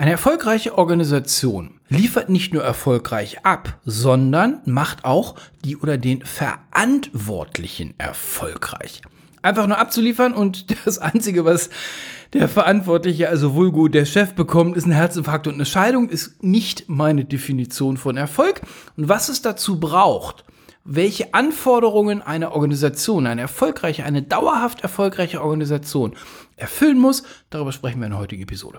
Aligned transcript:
Eine 0.00 0.12
erfolgreiche 0.12 0.78
Organisation 0.78 1.80
liefert 1.88 2.28
nicht 2.28 2.54
nur 2.54 2.62
erfolgreich 2.62 3.44
ab, 3.44 3.80
sondern 3.84 4.60
macht 4.64 5.04
auch 5.04 5.34
die 5.64 5.76
oder 5.76 5.98
den 5.98 6.24
Verantwortlichen 6.24 7.94
erfolgreich. 7.98 9.02
Einfach 9.42 9.66
nur 9.66 9.78
abzuliefern 9.78 10.34
und 10.34 10.66
das 10.86 11.00
Einzige, 11.00 11.44
was 11.44 11.70
der 12.32 12.48
Verantwortliche, 12.48 13.28
also 13.28 13.56
Vulgo, 13.56 13.88
der 13.88 14.04
Chef 14.04 14.34
bekommt, 14.34 14.76
ist 14.76 14.86
ein 14.86 14.92
Herzinfarkt 14.92 15.48
und 15.48 15.54
eine 15.54 15.66
Scheidung, 15.66 16.10
ist 16.10 16.44
nicht 16.44 16.88
meine 16.88 17.24
Definition 17.24 17.96
von 17.96 18.16
Erfolg. 18.16 18.60
Und 18.96 19.08
was 19.08 19.28
es 19.28 19.42
dazu 19.42 19.80
braucht, 19.80 20.44
welche 20.84 21.34
Anforderungen 21.34 22.22
eine 22.22 22.52
Organisation, 22.52 23.26
eine 23.26 23.40
erfolgreiche, 23.40 24.04
eine 24.04 24.22
dauerhaft 24.22 24.82
erfolgreiche 24.82 25.42
Organisation 25.42 26.14
erfüllen 26.54 27.00
muss, 27.00 27.24
darüber 27.50 27.72
sprechen 27.72 27.98
wir 27.98 28.06
in 28.06 28.12
der 28.12 28.20
heutigen 28.20 28.44
Episode. 28.44 28.78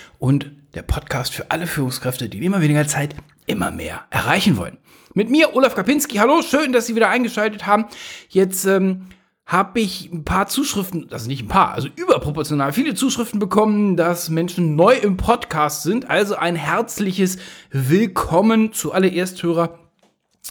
und 0.21 0.51
der 0.75 0.83
Podcast 0.83 1.33
für 1.33 1.49
alle 1.49 1.65
Führungskräfte, 1.65 2.29
die 2.29 2.37
in 2.37 2.43
immer 2.43 2.61
weniger 2.61 2.87
Zeit 2.87 3.15
immer 3.47 3.71
mehr 3.71 4.05
erreichen 4.11 4.55
wollen. 4.55 4.77
Mit 5.15 5.31
mir, 5.31 5.55
Olaf 5.55 5.73
Kapinski. 5.73 6.17
Hallo, 6.17 6.43
schön, 6.43 6.71
dass 6.71 6.85
Sie 6.85 6.95
wieder 6.95 7.09
eingeschaltet 7.09 7.65
haben. 7.65 7.85
Jetzt 8.29 8.65
ähm, 8.65 9.07
habe 9.47 9.79
ich 9.79 10.11
ein 10.11 10.23
paar 10.23 10.45
Zuschriften, 10.45 11.07
also 11.11 11.27
nicht 11.27 11.43
ein 11.43 11.47
paar, 11.47 11.73
also 11.73 11.87
überproportional 11.95 12.71
viele 12.71 12.93
Zuschriften 12.93 13.39
bekommen, 13.39 13.97
dass 13.97 14.29
Menschen 14.29 14.75
neu 14.75 14.93
im 14.93 15.17
Podcast 15.17 15.81
sind. 15.81 16.07
Also 16.07 16.35
ein 16.35 16.55
herzliches 16.55 17.39
Willkommen 17.71 18.73
zu 18.73 18.91
alle 18.93 19.11
Ersthörer 19.11 19.79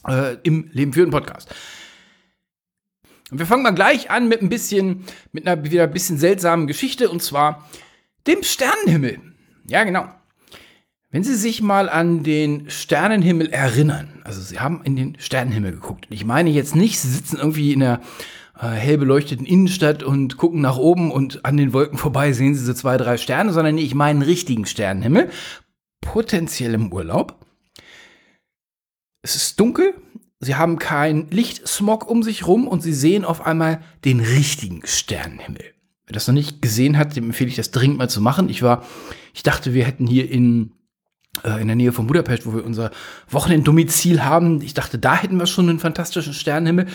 äh, 0.08 0.36
im 0.42 0.68
Leben 0.72 0.92
führen 0.92 1.12
Podcast. 1.12 1.48
Und 3.30 3.38
wir 3.38 3.46
fangen 3.46 3.62
mal 3.62 3.70
gleich 3.70 4.10
an 4.10 4.26
mit 4.26 4.42
ein 4.42 4.48
bisschen, 4.48 5.04
mit 5.30 5.46
einer 5.46 5.62
wieder 5.62 5.84
ein 5.84 5.92
bisschen 5.92 6.18
seltsamen 6.18 6.66
Geschichte 6.66 7.08
und 7.08 7.22
zwar 7.22 7.70
dem 8.26 8.42
Sternenhimmel. 8.42 9.29
Ja, 9.66 9.84
genau. 9.84 10.08
Wenn 11.10 11.24
Sie 11.24 11.34
sich 11.34 11.60
mal 11.60 11.88
an 11.88 12.22
den 12.22 12.70
Sternenhimmel 12.70 13.50
erinnern, 13.50 14.20
also 14.24 14.40
Sie 14.40 14.60
haben 14.60 14.82
in 14.84 14.94
den 14.94 15.16
Sternenhimmel 15.18 15.72
geguckt. 15.72 16.06
Ich 16.08 16.24
meine 16.24 16.50
jetzt 16.50 16.76
nicht, 16.76 17.00
Sie 17.00 17.10
sitzen 17.10 17.36
irgendwie 17.36 17.72
in 17.72 17.80
der 17.80 18.00
äh, 18.60 18.68
hell 18.68 18.98
beleuchteten 18.98 19.44
Innenstadt 19.44 20.04
und 20.04 20.36
gucken 20.36 20.60
nach 20.60 20.76
oben 20.76 21.10
und 21.10 21.44
an 21.44 21.56
den 21.56 21.72
Wolken 21.72 21.98
vorbei 21.98 22.32
sehen 22.32 22.54
Sie 22.54 22.64
so 22.64 22.74
zwei, 22.74 22.96
drei 22.96 23.16
Sterne, 23.16 23.52
sondern 23.52 23.76
ich 23.76 23.94
meine 23.94 24.20
einen 24.20 24.28
richtigen 24.28 24.66
Sternenhimmel, 24.66 25.30
potenziell 26.00 26.74
im 26.74 26.92
Urlaub. 26.92 27.44
Es 29.22 29.34
ist 29.34 29.58
dunkel, 29.58 29.94
Sie 30.38 30.54
haben 30.54 30.78
keinen 30.78 31.28
Lichtsmog 31.30 32.08
um 32.08 32.22
sich 32.22 32.46
rum 32.46 32.68
und 32.68 32.82
Sie 32.82 32.94
sehen 32.94 33.24
auf 33.24 33.44
einmal 33.44 33.82
den 34.04 34.20
richtigen 34.20 34.82
Sternenhimmel. 34.84 35.74
Wer 36.10 36.14
das 36.14 36.26
noch 36.26 36.34
nicht 36.34 36.60
gesehen 36.60 36.98
hat, 36.98 37.14
dem 37.14 37.26
empfehle 37.26 37.50
ich 37.50 37.54
das 37.54 37.70
dringend 37.70 37.98
mal 37.98 38.10
zu 38.10 38.20
machen. 38.20 38.48
Ich 38.48 38.64
war, 38.64 38.84
ich 39.32 39.44
dachte, 39.44 39.74
wir 39.74 39.84
hätten 39.84 40.08
hier 40.08 40.28
in, 40.28 40.72
äh, 41.44 41.60
in 41.60 41.68
der 41.68 41.76
Nähe 41.76 41.92
von 41.92 42.08
Budapest, 42.08 42.46
wo 42.46 42.52
wir 42.52 42.64
unser 42.64 42.90
Wochenenddomizil 43.28 44.24
haben, 44.24 44.60
ich 44.60 44.74
dachte, 44.74 44.98
da 44.98 45.14
hätten 45.14 45.38
wir 45.38 45.46
schon 45.46 45.68
einen 45.68 45.78
fantastischen 45.78 46.34
Sternenhimmel. 46.34 46.88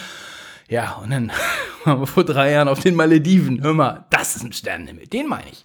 Ja, 0.68 0.96
und 0.96 1.12
dann 1.12 1.32
waren 1.86 2.02
wir 2.02 2.08
vor 2.08 2.26
drei 2.26 2.52
Jahren 2.52 2.68
auf 2.68 2.82
den 2.82 2.94
Malediven. 2.96 3.62
Hör 3.64 3.74
mal, 3.74 4.06
das 4.10 4.36
ist 4.36 4.44
ein 4.44 4.52
Sternenhimmel. 4.52 5.08
Den 5.08 5.30
meine 5.30 5.50
ich. 5.50 5.64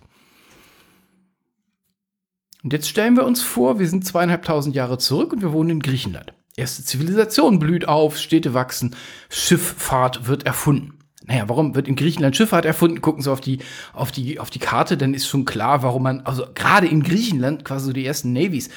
Und 2.62 2.72
jetzt 2.72 2.88
stellen 2.88 3.17
wir 3.17 3.25
uns 3.25 3.43
vor, 3.43 3.81
wir 3.81 3.88
sind 3.88 4.06
zweieinhalbtausend 4.06 4.77
Jahre 4.77 4.99
zurück 4.99 5.32
und 5.32 5.43
wir 5.43 5.53
wohnen 5.53 5.71
in 5.71 5.81
Griechenland. 5.81 6.34
Erste 6.55 6.84
Zivilisation 6.84 7.59
blüht 7.59 7.88
auf, 7.88 8.17
Städte 8.17 8.55
wachsen, 8.55 8.94
Schifffahrt 9.28 10.28
wird 10.28 10.47
erfunden 10.47 11.00
naja, 11.31 11.49
warum 11.49 11.77
wird 11.77 11.87
in 11.87 11.95
Griechenland 11.95 12.37
Schifffahrt 12.37 12.65
erfunden? 12.65 13.01
Gucken 13.01 13.23
Sie 13.23 13.31
auf 13.31 13.41
die, 13.41 13.61
auf 13.93 14.11
die, 14.11 14.41
auf 14.41 14.51
die 14.51 14.59
Karte, 14.59 14.97
dann 14.97 15.15
ist 15.15 15.29
schon 15.29 15.45
klar, 15.45 15.85
warum 15.85 16.03
man, 16.03 16.23
also 16.23 16.45
gerade 16.57 16.89
in 16.89 17.05
Griechenland 17.05 17.65
quasi 17.65 17.87
so 17.87 17.93
die 17.93 18.05
ersten 18.05 18.33
Navies 18.33 18.69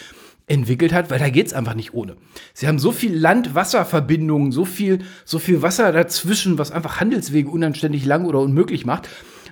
entwickelt 0.46 0.94
hat, 0.94 1.10
weil 1.10 1.18
da 1.18 1.30
geht's 1.30 1.52
einfach 1.52 1.74
nicht 1.74 1.96
ohne. 1.96 2.16
Sie 2.54 2.68
haben 2.68 2.78
so 2.78 2.92
viel 2.92 3.18
Land-Wasser-Verbindungen, 3.18 4.52
so 4.52 4.66
viel, 4.66 5.00
so 5.26 5.40
viel 5.40 5.64
Wasser 5.64 5.92
dazwischen, 5.92 6.60
was 6.60 6.72
einfach 6.72 7.00
Handelswege 7.00 7.50
unanständig 7.50 8.06
lang 8.06 8.26
oder 8.26 8.40
unmöglich 8.40 8.86
macht. 8.86 9.10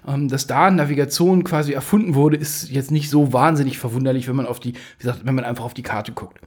Ähm, 0.08 0.28
dass 0.28 0.48
da 0.48 0.72
Navigation 0.72 1.44
quasi 1.44 1.74
erfunden 1.74 2.16
wurde, 2.16 2.38
ist 2.38 2.70
jetzt 2.70 2.92
nicht 2.92 3.10
so 3.10 3.34
wahnsinnig 3.34 3.78
verwunderlich, 3.78 4.28
wenn 4.28 4.36
man 4.36 4.48
auf 4.48 4.60
die, 4.60 4.74
wie 4.74 5.04
gesagt, 5.04 5.22
wenn 5.26 5.36
man 5.36 5.46
einfach 5.46 5.66
auf 5.66 5.74
die 5.74 5.84
Karte 5.84 6.12
guckt. 6.12 6.40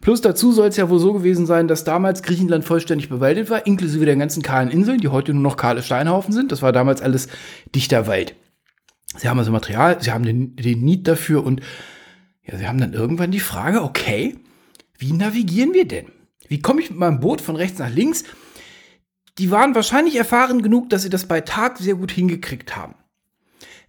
Plus 0.00 0.22
dazu 0.22 0.50
soll 0.52 0.68
es 0.68 0.78
ja 0.78 0.88
wohl 0.88 0.98
so 0.98 1.12
gewesen 1.12 1.44
sein, 1.44 1.68
dass 1.68 1.84
damals 1.84 2.22
Griechenland 2.22 2.64
vollständig 2.64 3.10
bewaldet 3.10 3.50
war, 3.50 3.66
inklusive 3.66 4.06
der 4.06 4.16
ganzen 4.16 4.42
kahlen 4.42 4.70
Inseln, 4.70 4.98
die 4.98 5.08
heute 5.08 5.34
nur 5.34 5.42
noch 5.42 5.56
kahle 5.56 5.82
Steinhaufen 5.82 6.32
sind. 6.32 6.52
Das 6.52 6.62
war 6.62 6.72
damals 6.72 7.02
alles 7.02 7.28
dichter 7.74 8.06
Wald. 8.06 8.34
Sie 9.16 9.28
haben 9.28 9.38
also 9.38 9.52
Material, 9.52 10.00
sie 10.00 10.12
haben 10.12 10.24
den, 10.24 10.56
den 10.56 10.82
Need 10.82 11.06
dafür 11.06 11.44
und 11.44 11.60
ja, 12.44 12.56
sie 12.56 12.66
haben 12.66 12.80
dann 12.80 12.94
irgendwann 12.94 13.30
die 13.30 13.40
Frage, 13.40 13.82
okay, 13.82 14.38
wie 14.96 15.12
navigieren 15.12 15.74
wir 15.74 15.86
denn? 15.86 16.06
Wie 16.48 16.60
komme 16.60 16.80
ich 16.80 16.90
mit 16.90 16.98
meinem 16.98 17.20
Boot 17.20 17.40
von 17.40 17.56
rechts 17.56 17.78
nach 17.78 17.90
links? 17.90 18.24
Die 19.38 19.50
waren 19.50 19.74
wahrscheinlich 19.74 20.16
erfahren 20.16 20.62
genug, 20.62 20.90
dass 20.90 21.02
sie 21.02 21.10
das 21.10 21.26
bei 21.26 21.40
Tag 21.40 21.78
sehr 21.78 21.94
gut 21.94 22.10
hingekriegt 22.10 22.76
haben. 22.76 22.94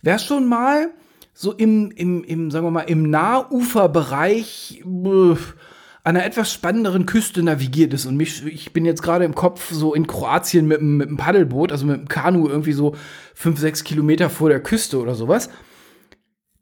Wer 0.02 0.20
schon 0.20 0.48
mal 0.48 0.92
so 1.34 1.54
im, 1.54 1.92
im, 1.92 2.24
im 2.24 2.52
sagen 2.52 2.66
wir 2.66 2.72
mal, 2.72 2.82
im 2.82 3.10
Nahuferbereich 3.10 4.84
äh, 4.86 5.36
einer 6.04 6.26
etwas 6.26 6.52
spannenderen 6.52 7.06
Küste 7.06 7.44
navigiert 7.44 7.94
ist. 7.94 8.06
Und 8.06 8.18
mich, 8.18 8.46
ich 8.46 8.74
bin 8.74 8.86
jetzt 8.86 9.04
gerade 9.04 9.26
im 9.26 9.36
Kopf 9.36 9.72
so 9.72 9.94
in 9.94 10.08
Kroatien 10.08 10.68
mit, 10.68 10.82
mit 10.82 11.08
einem 11.08 11.18
Paddelboot, 11.18 11.72
also 11.72 11.86
mit 11.86 11.96
einem 11.96 12.08
Kanu 12.08 12.48
irgendwie 12.48 12.74
so 12.74 12.96
fünf, 13.36 13.60
sechs 13.60 13.84
Kilometer 13.84 14.30
vor 14.30 14.50
der 14.50 14.62
Küste 14.62 15.00
oder 15.00 15.16
sowas. 15.16 15.50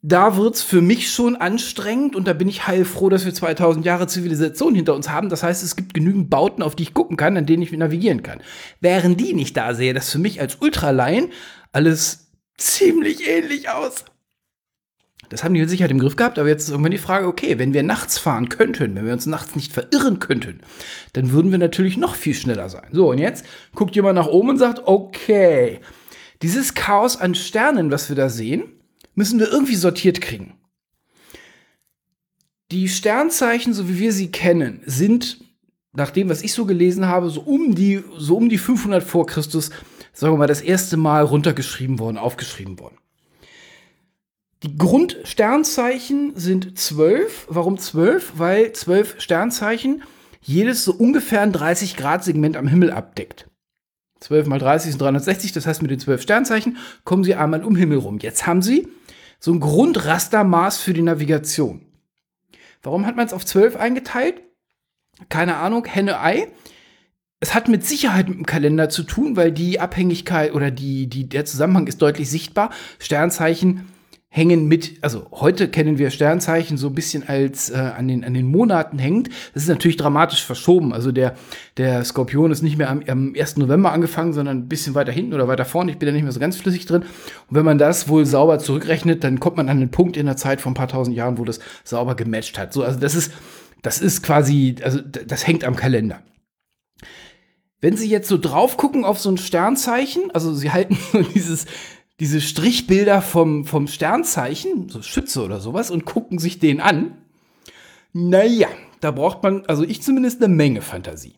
Da 0.01 0.37
wird's 0.37 0.61
für 0.61 0.81
mich 0.81 1.11
schon 1.11 1.35
anstrengend 1.35 2.15
und 2.15 2.25
da 2.25 2.31
bin 2.31 2.47
ich 2.47 2.67
heilfroh, 2.67 3.09
dass 3.09 3.25
wir 3.25 3.33
2000 3.33 3.85
Jahre 3.85 4.07
Zivilisation 4.07 4.73
hinter 4.73 4.95
uns 4.95 5.09
haben. 5.09 5.27
Das 5.27 5.43
heißt, 5.43 5.61
es 5.61 5.75
gibt 5.75 5.93
genügend 5.93 6.29
Bauten, 6.29 6.63
auf 6.63 6.75
die 6.75 6.83
ich 6.83 6.93
gucken 6.93 7.17
kann, 7.17 7.35
an 7.35 7.45
denen 7.45 7.63
ich 7.63 7.71
navigieren 7.73 8.23
kann. 8.23 8.41
Wären 8.79 9.17
die 9.17 9.33
nicht 9.33 9.57
da, 9.57 9.73
sehe 9.73 9.93
das 9.93 10.09
für 10.09 10.19
mich 10.19 10.39
als 10.39 10.55
Ultralaien 10.61 11.31
alles 11.73 12.31
ziemlich 12.57 13.27
ähnlich 13.27 13.69
aus. 13.69 14.05
Das 15.29 15.43
haben 15.43 15.53
die 15.53 15.59
mit 15.59 15.69
Sicherheit 15.69 15.91
im 15.91 15.99
Griff 15.99 16.15
gehabt, 16.15 16.39
aber 16.39 16.47
jetzt 16.47 16.63
ist 16.63 16.69
irgendwann 16.69 16.91
die 16.91 16.97
Frage, 16.97 17.27
okay, 17.27 17.59
wenn 17.59 17.73
wir 17.73 17.83
nachts 17.83 18.17
fahren 18.17 18.49
könnten, 18.49 18.95
wenn 18.95 19.05
wir 19.05 19.13
uns 19.13 19.27
nachts 19.27 19.55
nicht 19.55 19.73
verirren 19.73 20.19
könnten, 20.19 20.61
dann 21.13 21.31
würden 21.31 21.51
wir 21.51 21.59
natürlich 21.59 21.97
noch 21.97 22.15
viel 22.15 22.33
schneller 22.33 22.69
sein. 22.69 22.87
So, 22.91 23.11
und 23.11 23.19
jetzt 23.19 23.45
guckt 23.75 23.95
jemand 23.95 24.15
nach 24.15 24.27
oben 24.27 24.49
und 24.49 24.57
sagt, 24.57 24.87
okay, 24.87 25.81
dieses 26.41 26.73
Chaos 26.73 27.17
an 27.17 27.35
Sternen, 27.35 27.91
was 27.91 28.09
wir 28.09 28.15
da 28.15 28.29
sehen, 28.29 28.78
müssen 29.19 29.37
wir 29.37 29.51
irgendwie 29.51 29.75
sortiert 29.75 30.21
kriegen. 30.21 30.53
Die 32.71 32.87
Sternzeichen, 32.87 33.73
so 33.73 33.89
wie 33.89 33.99
wir 33.99 34.13
sie 34.13 34.31
kennen, 34.31 34.81
sind 34.85 35.43
nach 35.91 36.09
dem, 36.09 36.29
was 36.29 36.41
ich 36.41 36.53
so 36.53 36.65
gelesen 36.65 37.05
habe, 37.05 37.29
so 37.29 37.41
um 37.41 37.75
die, 37.75 38.01
so 38.17 38.37
um 38.37 38.47
die 38.47 38.57
500 38.57 39.03
vor 39.03 39.25
Christus, 39.25 39.71
sagen 40.13 40.33
wir 40.33 40.37
mal, 40.37 40.47
das 40.47 40.61
erste 40.61 40.95
Mal 40.95 41.25
runtergeschrieben 41.25 41.99
worden, 41.99 42.17
aufgeschrieben 42.17 42.79
worden. 42.79 42.95
Die 44.63 44.77
Grundsternzeichen 44.77 46.37
sind 46.37 46.79
zwölf. 46.79 47.45
Warum 47.49 47.77
zwölf? 47.77 48.31
Weil 48.37 48.71
zwölf 48.71 49.19
Sternzeichen 49.19 50.03
jedes 50.39 50.85
so 50.85 50.93
ungefähr 50.93 51.41
ein 51.41 51.51
30-Grad-Segment 51.51 52.55
am 52.55 52.67
Himmel 52.67 52.91
abdeckt. 52.91 53.48
12 54.19 54.47
mal 54.47 54.59
30 54.59 54.91
sind 54.91 55.01
360, 55.01 55.53
das 55.53 55.65
heißt, 55.65 55.81
mit 55.81 55.91
den 55.91 55.99
zwölf 55.99 56.21
Sternzeichen 56.21 56.77
kommen 57.03 57.23
Sie 57.23 57.35
einmal 57.35 57.63
um 57.63 57.75
Himmel 57.75 57.99
rum. 57.99 58.19
Jetzt 58.19 58.45
haben 58.45 58.61
Sie 58.61 58.87
so 59.39 59.53
ein 59.53 59.59
Grundrastermaß 59.59 60.79
für 60.79 60.93
die 60.93 61.01
Navigation. 61.01 61.81
Warum 62.81 63.05
hat 63.05 63.15
man 63.15 63.25
es 63.25 63.33
auf 63.33 63.45
zwölf 63.45 63.75
eingeteilt? 63.75 64.41
Keine 65.29 65.57
Ahnung, 65.57 65.85
Henne-Ei. 65.85 66.47
Es 67.41 67.53
hat 67.53 67.69
mit 67.69 67.85
Sicherheit 67.85 68.27
mit 68.27 68.37
dem 68.37 68.45
Kalender 68.45 68.89
zu 68.89 69.03
tun, 69.03 69.37
weil 69.37 69.51
die 69.51 69.79
Abhängigkeit 69.79 70.53
oder 70.53 70.71
die, 70.71 71.07
die, 71.07 71.27
der 71.27 71.45
Zusammenhang 71.45 71.87
ist 71.87 72.01
deutlich 72.01 72.29
sichtbar. 72.29 72.71
Sternzeichen 72.99 73.87
hängen 74.31 74.67
mit, 74.67 74.99
also 75.01 75.25
heute 75.31 75.67
kennen 75.67 75.97
wir 75.97 76.11
Sternzeichen 76.11 76.77
so 76.77 76.87
ein 76.87 76.93
bisschen 76.93 77.27
als 77.27 77.71
äh, 77.71 77.77
an, 77.77 78.07
den, 78.07 78.23
an 78.23 78.35
den 78.35 78.45
Monaten 78.45 78.99
hängend. 78.99 79.29
Das 79.55 79.63
ist 79.63 79.69
natürlich 79.69 79.97
dramatisch 79.97 80.45
verschoben. 80.45 80.93
Also 80.93 81.11
der, 81.11 81.35
der 81.77 82.03
Skorpion 82.05 82.51
ist 82.51 82.61
nicht 82.61 82.77
mehr 82.77 82.91
am, 82.91 83.01
am 83.07 83.33
1. 83.37 83.57
November 83.57 83.91
angefangen, 83.91 84.33
sondern 84.33 84.59
ein 84.59 84.67
bisschen 84.69 84.93
weiter 84.93 85.11
hinten 85.11 85.33
oder 85.33 85.47
weiter 85.47 85.65
vorne. 85.65 85.91
Ich 85.91 85.97
bin 85.97 86.05
da 86.05 86.13
nicht 86.13 86.23
mehr 86.23 86.31
so 86.31 86.39
ganz 86.39 86.57
flüssig 86.57 86.85
drin. 86.85 87.01
Und 87.01 87.55
wenn 87.55 87.65
man 87.65 87.79
das 87.79 88.07
wohl 88.07 88.23
sauber 88.25 88.59
zurückrechnet, 88.59 89.23
dann 89.23 89.39
kommt 89.39 89.57
man 89.57 89.67
an 89.67 89.79
den 89.79 89.89
Punkt 89.89 90.15
in 90.15 90.27
der 90.27 90.37
Zeit 90.37 90.61
von 90.61 90.73
ein 90.73 90.75
paar 90.75 90.87
tausend 90.87 91.17
Jahren, 91.17 91.39
wo 91.39 91.43
das 91.43 91.59
sauber 91.83 92.13
gematcht 92.13 92.59
hat. 92.59 92.71
So, 92.71 92.83
also 92.83 92.99
das 92.99 93.15
ist, 93.15 93.31
das 93.81 93.99
ist 93.99 94.21
quasi, 94.21 94.75
also 94.83 94.99
das 95.01 95.47
hängt 95.47 95.63
am 95.63 95.75
Kalender. 95.75 96.21
Wenn 97.81 97.95
Sie 97.95 98.09
jetzt 98.09 98.27
so 98.27 98.37
drauf 98.37 98.77
gucken 98.77 99.05
auf 99.05 99.19
so 99.19 99.31
ein 99.31 99.37
Sternzeichen, 99.37 100.31
also 100.31 100.53
Sie 100.53 100.69
halten 100.69 100.97
so 101.11 101.21
dieses, 101.33 101.65
diese 102.19 102.41
Strichbilder 102.41 103.21
vom, 103.21 103.65
vom 103.65 103.87
Sternzeichen, 103.87 104.89
so 104.89 105.01
Schütze 105.01 105.43
oder 105.43 105.59
sowas, 105.59 105.89
und 105.91 106.05
gucken 106.05 106.39
sich 106.39 106.59
den 106.59 106.81
an. 106.81 107.13
Naja, 108.13 108.67
da 108.99 109.11
braucht 109.11 109.43
man, 109.43 109.65
also 109.67 109.83
ich 109.83 110.01
zumindest, 110.01 110.43
eine 110.43 110.53
Menge 110.53 110.81
Fantasie. 110.81 111.35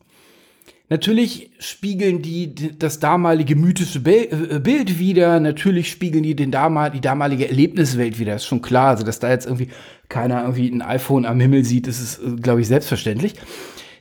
Natürlich 0.88 1.50
spiegeln 1.58 2.20
die 2.20 2.54
das 2.54 2.98
damalige 2.98 3.56
mythische 3.56 4.00
äh, 4.00 4.60
Bild 4.60 4.98
wieder. 4.98 5.40
Natürlich 5.40 5.90
spiegeln 5.90 6.22
die 6.22 6.36
den 6.36 6.50
damal 6.50 6.90
die 6.90 7.00
damalige 7.00 7.48
Erlebniswelt 7.48 8.18
wieder. 8.18 8.34
ist 8.34 8.44
schon 8.44 8.60
klar. 8.60 8.88
Also, 8.88 9.02
dass 9.02 9.18
da 9.18 9.30
jetzt 9.30 9.46
irgendwie 9.46 9.68
keiner 10.10 10.42
irgendwie 10.42 10.68
ein 10.68 10.82
iPhone 10.82 11.24
am 11.24 11.40
Himmel 11.40 11.64
sieht, 11.64 11.86
das 11.86 11.98
ist, 11.98 12.18
äh, 12.18 12.36
glaube 12.36 12.60
ich, 12.60 12.68
selbstverständlich. 12.68 13.36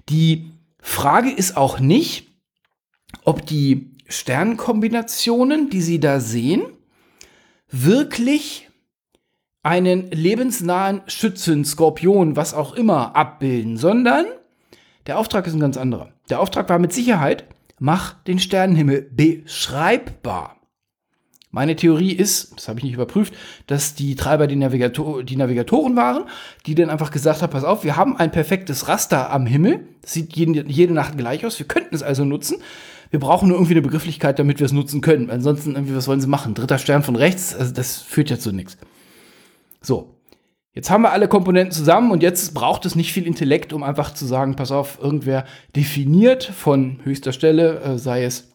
Die 0.10 0.52
Frage 0.82 1.30
ist 1.30 1.56
auch 1.56 1.80
nicht, 1.80 2.28
ob 3.24 3.46
die 3.46 3.91
Sternkombinationen, 4.12 5.70
die 5.70 5.82
Sie 5.82 6.00
da 6.00 6.20
sehen, 6.20 6.64
wirklich 7.70 8.70
einen 9.64 10.10
lebensnahen 10.12 11.02
Schützen, 11.08 11.66
Skorpion, 11.66 12.36
was 12.36 12.54
auch 12.54 12.74
immer 12.74 13.16
abbilden, 13.16 13.78
sondern 13.78 14.26
der 15.08 15.18
Auftrag 15.18 15.48
ist 15.48 15.54
ein 15.54 15.60
ganz 15.60 15.78
anderer. 15.78 16.12
Der 16.30 16.40
Auftrag 16.40 16.70
war 16.70 16.80
mit 16.80 16.94
Sicherheit, 16.94 17.46
mach 17.80 18.14
den 18.24 18.40
Sternenhimmel 18.40 19.10
beschreibbar. 19.12 20.58
Meine 21.54 21.76
Theorie 21.76 22.14
ist, 22.14 22.56
das 22.56 22.70
habe 22.70 22.80
ich 22.80 22.86
nicht 22.86 22.94
überprüft, 22.94 23.34
dass 23.68 23.94
die 23.94 24.16
Treiber 24.16 24.48
die, 24.48 24.56
Navigator 24.56 25.22
die 25.22 25.36
Navigatoren 25.36 25.98
waren, 25.98 26.24
die 26.66 26.76
dann 26.76 26.90
einfach 26.90 27.12
gesagt 27.12 27.42
haben, 27.42 27.52
pass 27.52 27.66
auf, 27.66 27.84
wir 27.84 27.98
haben 27.98 28.16
ein 28.16 28.32
perfektes 28.32 28.88
Raster 28.88 29.32
am 29.32 29.46
Himmel, 29.46 29.86
das 30.02 30.14
sieht 30.14 30.34
jede, 30.34 30.66
jede 30.68 30.94
Nacht 30.94 31.18
gleich 31.18 31.46
aus, 31.46 31.60
wir 31.60 31.68
könnten 31.68 31.94
es 31.94 32.04
also 32.04 32.24
nutzen. 32.24 32.58
Wir 33.12 33.20
brauchen 33.20 33.50
nur 33.50 33.58
irgendwie 33.58 33.74
eine 33.74 33.82
Begrifflichkeit, 33.82 34.40
damit 34.40 34.60
wir 34.60 34.66
es 34.66 34.72
nutzen 34.72 35.02
können. 35.02 35.30
Ansonsten, 35.30 35.76
irgendwie, 35.76 35.96
was 35.96 36.08
wollen 36.08 36.22
sie 36.22 36.28
machen? 36.28 36.56
Dritter 36.56 36.78
Stern 36.78 37.04
von 37.04 37.16
rechts, 37.16 37.54
also 37.54 37.74
das 37.74 37.98
führt 37.98 38.30
ja 38.30 38.40
zu 38.40 38.52
nichts. 38.52 38.78
So. 39.82 40.16
Jetzt 40.74 40.90
haben 40.90 41.02
wir 41.02 41.12
alle 41.12 41.28
Komponenten 41.28 41.74
zusammen 41.74 42.12
und 42.12 42.24
jetzt 42.24 42.54
braucht 42.54 42.86
es 42.86 42.96
nicht 42.96 43.12
viel 43.12 43.28
Intellekt, 43.28 43.74
um 43.74 43.84
einfach 43.84 44.14
zu 44.14 44.26
sagen, 44.26 44.56
pass 44.56 44.72
auf, 44.72 45.00
irgendwer 45.02 45.44
definiert 45.76 46.46
von 46.46 47.02
höchster 47.04 47.34
Stelle, 47.34 47.82
äh, 47.82 47.98
sei 47.98 48.24
es 48.24 48.54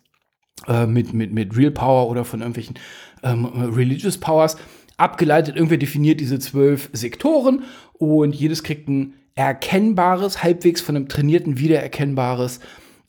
äh, 0.66 0.86
mit, 0.86 1.12
mit, 1.12 1.34
mit 1.34 1.54
Real 1.54 1.70
Power 1.70 2.08
oder 2.08 2.24
von 2.24 2.40
irgendwelchen 2.40 2.76
ähm, 3.22 3.44
Religious 3.44 4.16
Powers, 4.16 4.56
abgeleitet, 4.96 5.56
irgendwer 5.56 5.76
definiert 5.76 6.20
diese 6.20 6.38
zwölf 6.38 6.88
Sektoren 6.94 7.64
und 7.92 8.34
jedes 8.34 8.62
kriegt 8.62 8.88
ein 8.88 9.12
erkennbares, 9.34 10.42
halbwegs 10.42 10.80
von 10.80 10.96
einem 10.96 11.08
trainierten 11.08 11.58
wiedererkennbares 11.58 12.60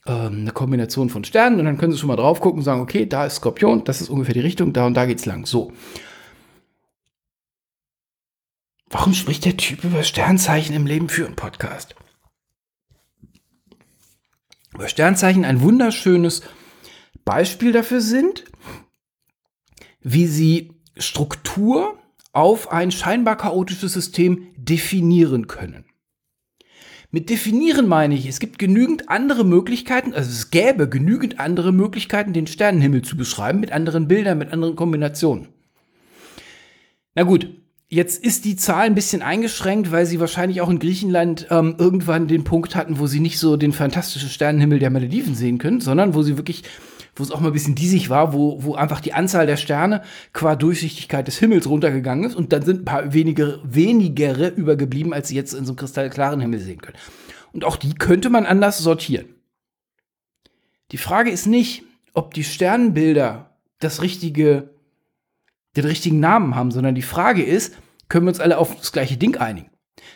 ähm, 0.08 0.40
eine 0.42 0.52
Kombination 0.52 1.10
von 1.10 1.24
Sternen 1.24 1.60
und 1.60 1.66
dann 1.66 1.78
können 1.78 1.92
Sie 1.92 1.98
schon 1.98 2.08
mal 2.08 2.16
drauf 2.16 2.40
gucken 2.40 2.60
und 2.60 2.66
sagen, 2.66 2.82
okay, 2.82 3.06
da 3.06 3.26
ist 3.26 3.36
Skorpion, 3.36 3.84
das 3.84 4.02
ist 4.02 4.10
ungefähr 4.10 4.34
die 4.34 4.40
Richtung, 4.40 4.74
da 4.74 4.86
und 4.86 4.94
da 4.94 5.06
geht's 5.06 5.26
lang. 5.26 5.46
So. 5.46 5.74
Warum 8.90 9.14
spricht 9.14 9.44
der 9.46 9.58
Typ 9.58 9.84
über 9.84 10.04
Sternzeichen 10.04 10.74
im 10.74 10.88
Leben 10.88 11.10
für 11.10 11.26
einen 11.26 11.36
Podcast? 11.36 11.96
Über 14.74 14.88
Sternzeichen 14.88 15.44
ein 15.44 15.62
wunderschönes 15.62 16.42
Beispiel 17.26 17.74
dafür 17.74 18.00
sind, 18.00 18.46
wie 20.00 20.28
sie 20.28 20.74
Struktur 20.96 22.00
auf 22.32 22.72
ein 22.72 22.92
scheinbar 22.92 23.36
chaotisches 23.36 23.94
System 23.94 24.48
definieren 24.56 25.48
können. 25.48 25.86
Mit 27.10 27.30
definieren 27.30 27.88
meine 27.88 28.16
ich, 28.16 28.28
es 28.28 28.40
gibt 28.40 28.60
genügend 28.60 29.10
andere 29.10 29.46
Möglichkeiten, 29.46 30.14
also 30.14 30.30
es 30.30 30.52
gäbe 30.52 30.90
genügend 30.90 31.40
andere 31.40 31.72
Möglichkeiten, 31.72 32.34
den 32.34 32.48
Sternenhimmel 32.48 33.02
zu 33.02 33.16
beschreiben, 33.16 33.62
mit 33.62 33.72
anderen 33.72 34.10
Bildern, 34.10 34.38
mit 34.38 34.52
anderen 34.52 34.76
Kombinationen. 34.76 35.48
Na 37.16 37.24
gut, 37.24 37.50
jetzt 37.88 38.24
ist 38.24 38.44
die 38.44 38.58
Zahl 38.58 38.86
ein 38.86 38.96
bisschen 38.96 39.22
eingeschränkt, 39.22 39.92
weil 39.92 40.06
sie 40.06 40.20
wahrscheinlich 40.20 40.60
auch 40.60 40.70
in 40.70 40.80
Griechenland 40.80 41.48
ähm, 41.50 41.76
irgendwann 41.78 42.28
den 42.28 42.44
Punkt 42.44 42.76
hatten, 42.76 43.00
wo 43.00 43.08
sie 43.08 43.22
nicht 43.22 43.40
so 43.40 43.56
den 43.56 43.72
fantastischen 43.72 44.30
Sternenhimmel 44.30 44.80
der 44.80 44.90
Malediven 44.90 45.34
sehen 45.34 45.60
können, 45.60 45.80
sondern 45.80 46.14
wo 46.14 46.24
sie 46.24 46.36
wirklich 46.36 46.64
wo 47.20 47.24
es 47.24 47.32
auch 47.32 47.40
mal 47.40 47.48
ein 47.48 47.54
bisschen 47.54 47.76
diesig 47.76 48.10
war, 48.10 48.34
wo, 48.34 48.64
wo 48.64 48.76
einfach 48.76 49.02
die 49.02 49.14
Anzahl 49.14 49.46
der 49.48 49.58
Sterne 49.58 50.04
qua 50.34 50.56
Durchsichtigkeit 50.56 51.28
des 51.28 51.40
Himmels 51.40 51.68
runtergegangen 51.68 52.26
ist 52.26 52.36
und 52.36 52.54
dann 52.54 52.64
sind 52.64 52.82
ein 52.82 52.86
paar 52.86 53.14
wenige, 53.14 53.60
wenigere 53.64 54.50
übergeblieben, 54.50 55.14
als 55.14 55.30
sie 55.30 55.36
jetzt 55.36 55.54
in 55.54 55.66
so 55.66 55.72
einem 55.72 55.78
kristallklaren 55.78 56.40
Himmel 56.40 56.60
sehen 56.60 56.82
können. 56.82 56.98
Und 57.54 57.64
auch 57.64 57.76
die 57.76 57.94
könnte 57.96 58.30
man 58.30 58.46
anders 58.46 58.78
sortieren. 58.78 59.26
Die 60.92 60.98
Frage 60.98 61.32
ist 61.32 61.48
nicht, 61.48 61.84
ob 62.14 62.34
die 62.34 62.44
Sternenbilder 62.44 63.58
das 63.80 64.02
richtige, 64.02 64.70
den 65.76 65.86
richtigen 65.86 66.20
Namen 66.20 66.56
haben, 66.56 66.72
sondern 66.72 66.96
die 66.96 67.02
Frage 67.02 67.44
ist, 67.44 67.76
können 68.10 68.26
wir 68.26 68.30
uns 68.30 68.40
alle 68.40 68.58
auf 68.58 68.76
das 68.76 68.92
gleiche 68.92 69.18
Ding 69.18 69.38
einigen? 69.38 69.70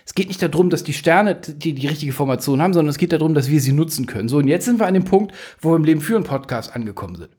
Es 0.06 0.16
geht 0.16 0.28
nicht 0.28 0.42
darum, 0.42 0.70
dass 0.70 0.84
die 0.84 0.94
Sterne 0.94 1.36
die, 1.36 1.74
die 1.74 1.88
richtige 1.88 2.14
Formation 2.14 2.62
haben, 2.62 2.74
sondern 2.74 2.90
es 2.90 2.98
geht 2.98 3.14
darum, 3.14 3.34
dass 3.34 3.50
wir 3.50 3.62
sie 3.62 3.74
nutzen 3.74 4.06
können. 4.06 4.30
So, 4.30 4.38
und 4.38 4.48
jetzt 4.48 4.66
sind 4.66 4.80
wir 4.80 4.88
an 4.88 4.94
dem 4.94 5.06
Punkt, 5.06 5.36
wo 5.60 5.72
wir 5.72 5.76
im 5.76 5.84
Leben 5.84 6.02
für 6.02 6.16
einen 6.16 6.26
Podcast 6.26 6.76
angekommen 6.76 7.16
sind. 7.16 7.30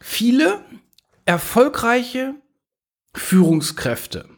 Viele 0.00 0.64
erfolgreiche 1.24 2.34
Führungskräfte 3.14 4.28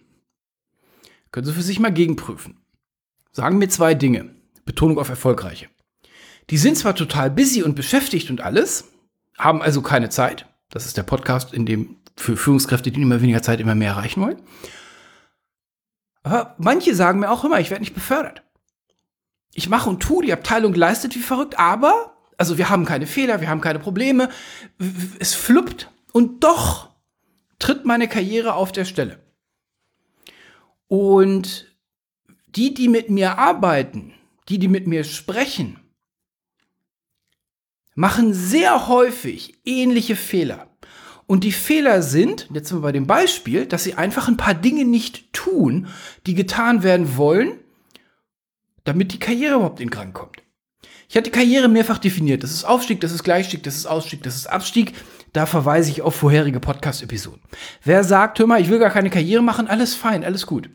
können 1.31 1.47
Sie 1.47 1.53
für 1.53 1.63
sich 1.63 1.81
mal 1.81 1.93
gegenprüfen. 1.93 2.59
Sagen 3.33 3.59
mir 3.59 3.69
zwei 3.69 3.95
Dinge. 3.95 4.37
Betonung 4.65 4.99
auf 4.99 5.09
erfolgreiche. 5.09 5.67
Die 6.51 6.59
sind 6.59 6.77
zwar 6.77 6.95
total 6.95 7.31
busy 7.31 7.63
und 7.63 7.75
beschäftigt 7.75 8.31
und 8.31 8.41
alles, 8.41 8.93
haben 9.37 9.63
also 9.63 9.83
keine 9.83 10.11
Zeit. 10.11 10.47
Das 10.71 10.87
ist 10.87 10.97
der 10.97 11.03
Podcast, 11.03 11.53
in 11.53 11.67
dem 11.67 11.97
für 12.17 12.37
Führungskräfte, 12.37 12.91
die 12.91 12.97
in 12.97 13.07
immer 13.07 13.21
weniger 13.21 13.43
Zeit 13.43 13.61
immer 13.61 13.75
mehr 13.75 13.93
erreichen 13.93 14.23
wollen. 14.23 14.41
Aber 16.23 16.55
manche 16.59 16.95
sagen 16.95 17.21
mir 17.21 17.31
auch 17.31 17.45
immer, 17.45 17.61
ich 17.61 17.71
werde 17.71 17.83
nicht 17.83 17.95
befördert. 17.95 18.43
Ich 19.53 19.69
mache 19.69 19.89
und 19.89 20.01
tue, 20.01 20.25
die 20.25 20.33
Abteilung 20.33 20.75
leistet 20.75 21.15
wie 21.15 21.21
verrückt, 21.21 21.59
aber, 21.59 22.17
also 22.39 22.59
wir 22.59 22.71
haben 22.71 22.85
keine 22.85 23.07
Fehler, 23.07 23.41
wir 23.41 23.49
haben 23.49 23.61
keine 23.61 23.79
Probleme, 23.79 24.29
es 25.19 25.35
fluppt 25.35 25.91
und 26.13 26.43
doch 26.43 26.91
tritt 27.59 27.85
meine 27.85 28.09
Karriere 28.09 28.55
auf 28.55 28.73
der 28.73 28.85
Stelle. 28.85 29.23
Und 30.89 31.77
die, 32.49 32.75
die 32.75 32.89
mit 32.89 33.11
mir 33.11 33.39
arbeiten, 33.39 34.15
die, 34.49 34.59
die 34.59 34.69
mit 34.69 34.87
mir 34.87 35.05
sprechen, 35.05 35.81
machen 37.95 38.35
sehr 38.35 38.89
häufig 38.89 39.61
ähnliche 39.65 40.17
Fehler. 40.17 40.69
Und 41.27 41.45
die 41.45 41.53
Fehler 41.53 42.03
sind, 42.03 42.49
jetzt 42.53 42.69
sind 42.69 42.79
wir 42.79 42.83
bei 42.83 42.93
dem 42.93 43.07
Beispiel, 43.07 43.67
dass 43.67 43.85
sie 43.85 43.95
einfach 43.95 44.29
ein 44.29 44.37
paar 44.37 44.55
Dinge 44.55 44.85
nicht 44.85 45.33
tun, 45.33 45.89
die 46.27 46.35
getan 46.35 46.83
werden 46.83 47.17
wollen, 47.17 47.53
damit 48.85 49.13
die 49.13 49.19
Karriere 49.19 49.57
überhaupt 49.57 49.81
in 49.81 49.91
Gang 49.91 50.13
kommt. 50.13 50.43
Ich 51.09 51.17
hatte 51.17 51.31
Karriere 51.31 51.69
mehrfach 51.69 51.99
definiert. 51.99 52.43
Das 52.43 52.51
ist 52.51 52.65
Aufstieg, 52.65 53.01
das 53.01 53.13
ist 53.13 53.23
Gleichstieg, 53.23 53.63
das 53.63 53.77
ist 53.77 53.87
Ausstieg, 53.87 54.23
das 54.23 54.37
ist 54.37 54.47
Abstieg. 54.47 54.95
Da 55.33 55.47
verweise 55.47 55.91
ich 55.91 56.03
auf 56.03 56.15
vorherige 56.15 56.61
Podcast-Episoden. 56.61 57.41
Wer 57.83 58.05
sagt, 58.05 58.39
hör 58.39 58.47
mal, 58.47 58.61
ich 58.61 58.69
will 58.69 58.79
gar 58.79 58.91
keine 58.91 59.11
Karriere 59.11 59.43
machen, 59.43 59.67
alles 59.67 59.95
fein, 59.95 60.25
alles 60.25 60.47
gut. 60.47 60.71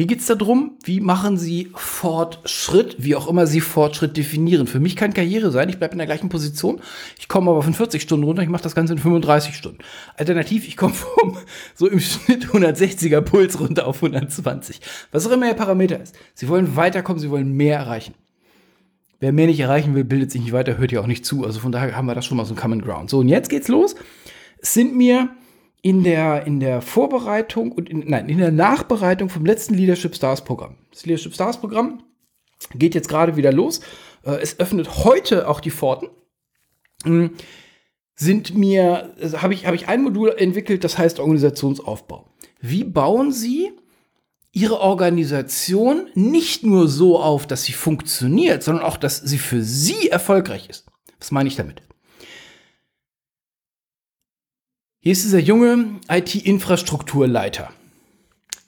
Hier 0.00 0.06
geht 0.06 0.20
es 0.20 0.26
darum, 0.28 0.78
wie 0.82 0.98
machen 0.98 1.36
Sie 1.36 1.68
Fortschritt, 1.74 2.96
wie 3.00 3.14
auch 3.16 3.28
immer 3.28 3.46
Sie 3.46 3.60
Fortschritt 3.60 4.16
definieren. 4.16 4.66
Für 4.66 4.80
mich 4.80 4.96
kann 4.96 5.12
Karriere 5.12 5.50
sein, 5.50 5.68
ich 5.68 5.76
bleibe 5.76 5.92
in 5.92 5.98
der 5.98 6.06
gleichen 6.06 6.30
Position, 6.30 6.80
ich 7.18 7.28
komme 7.28 7.50
aber 7.50 7.62
von 7.62 7.74
40 7.74 8.00
Stunden 8.00 8.24
runter, 8.24 8.42
ich 8.42 8.48
mache 8.48 8.62
das 8.62 8.74
Ganze 8.74 8.94
in 8.94 8.98
35 8.98 9.54
Stunden. 9.54 9.80
Alternativ, 10.16 10.66
ich 10.66 10.78
komme 10.78 10.94
vom 10.94 11.36
so 11.74 11.86
im 11.86 12.00
Schnitt 12.00 12.46
160er 12.46 13.20
Puls 13.20 13.60
runter 13.60 13.86
auf 13.86 13.96
120. 13.96 14.80
Was 15.12 15.26
auch 15.26 15.32
immer 15.32 15.48
Ihr 15.48 15.52
Parameter 15.52 16.00
ist. 16.00 16.16
Sie 16.32 16.48
wollen 16.48 16.76
weiterkommen, 16.76 17.20
Sie 17.20 17.28
wollen 17.28 17.52
mehr 17.52 17.76
erreichen. 17.76 18.14
Wer 19.18 19.32
mehr 19.32 19.48
nicht 19.48 19.60
erreichen 19.60 19.94
will, 19.94 20.04
bildet 20.04 20.30
sich 20.30 20.40
nicht 20.40 20.52
weiter, 20.52 20.78
hört 20.78 20.92
ja 20.92 21.02
auch 21.02 21.06
nicht 21.06 21.26
zu. 21.26 21.44
Also 21.44 21.60
von 21.60 21.72
daher 21.72 21.94
haben 21.94 22.06
wir 22.06 22.14
das 22.14 22.24
schon 22.24 22.38
mal 22.38 22.46
so 22.46 22.54
ein 22.54 22.56
Common 22.56 22.80
Ground. 22.80 23.10
So, 23.10 23.18
und 23.18 23.28
jetzt 23.28 23.50
geht's 23.50 23.68
los. 23.68 23.96
Es 24.62 24.72
sind 24.72 24.96
mir 24.96 25.28
in 25.82 26.04
der, 26.04 26.46
in 26.46 26.60
der 26.60 26.82
Vorbereitung 26.82 27.72
und 27.72 27.88
in, 27.88 28.00
nein, 28.06 28.28
in 28.28 28.38
der 28.38 28.52
Nachbereitung 28.52 29.28
vom 29.28 29.46
letzten 29.46 29.74
Leadership 29.74 30.14
Stars 30.14 30.44
Programm. 30.44 30.76
Das 30.90 31.06
Leadership 31.06 31.34
Stars 31.34 31.58
Programm 31.58 32.02
geht 32.74 32.94
jetzt 32.94 33.08
gerade 33.08 33.36
wieder 33.36 33.52
los. 33.52 33.80
Äh, 34.24 34.36
es 34.42 34.58
öffnet 34.60 35.04
heute 35.04 35.48
auch 35.48 35.60
die 35.60 35.70
Pforten. 35.70 36.08
hm, 37.04 37.30
sind 38.14 38.54
mir, 38.54 39.14
also 39.18 39.40
habe 39.40 39.54
ich, 39.54 39.64
habe 39.64 39.76
ich 39.76 39.88
ein 39.88 40.02
Modul 40.02 40.34
entwickelt, 40.36 40.84
das 40.84 40.98
heißt 40.98 41.20
Organisationsaufbau. 41.20 42.30
Wie 42.60 42.84
bauen 42.84 43.32
Sie 43.32 43.72
Ihre 44.52 44.80
Organisation 44.80 46.08
nicht 46.14 46.64
nur 46.64 46.88
so 46.88 47.18
auf, 47.20 47.46
dass 47.46 47.62
sie 47.62 47.72
funktioniert, 47.72 48.62
sondern 48.62 48.84
auch, 48.84 48.96
dass 48.96 49.18
sie 49.18 49.38
für 49.38 49.62
Sie 49.62 50.08
erfolgreich 50.08 50.68
ist? 50.68 50.86
Was 51.20 51.30
meine 51.30 51.48
ich 51.48 51.56
damit? 51.56 51.82
Hier 55.02 55.12
ist 55.12 55.24
dieser 55.24 55.38
junge 55.38 55.98
IT-Infrastrukturleiter. 56.10 57.70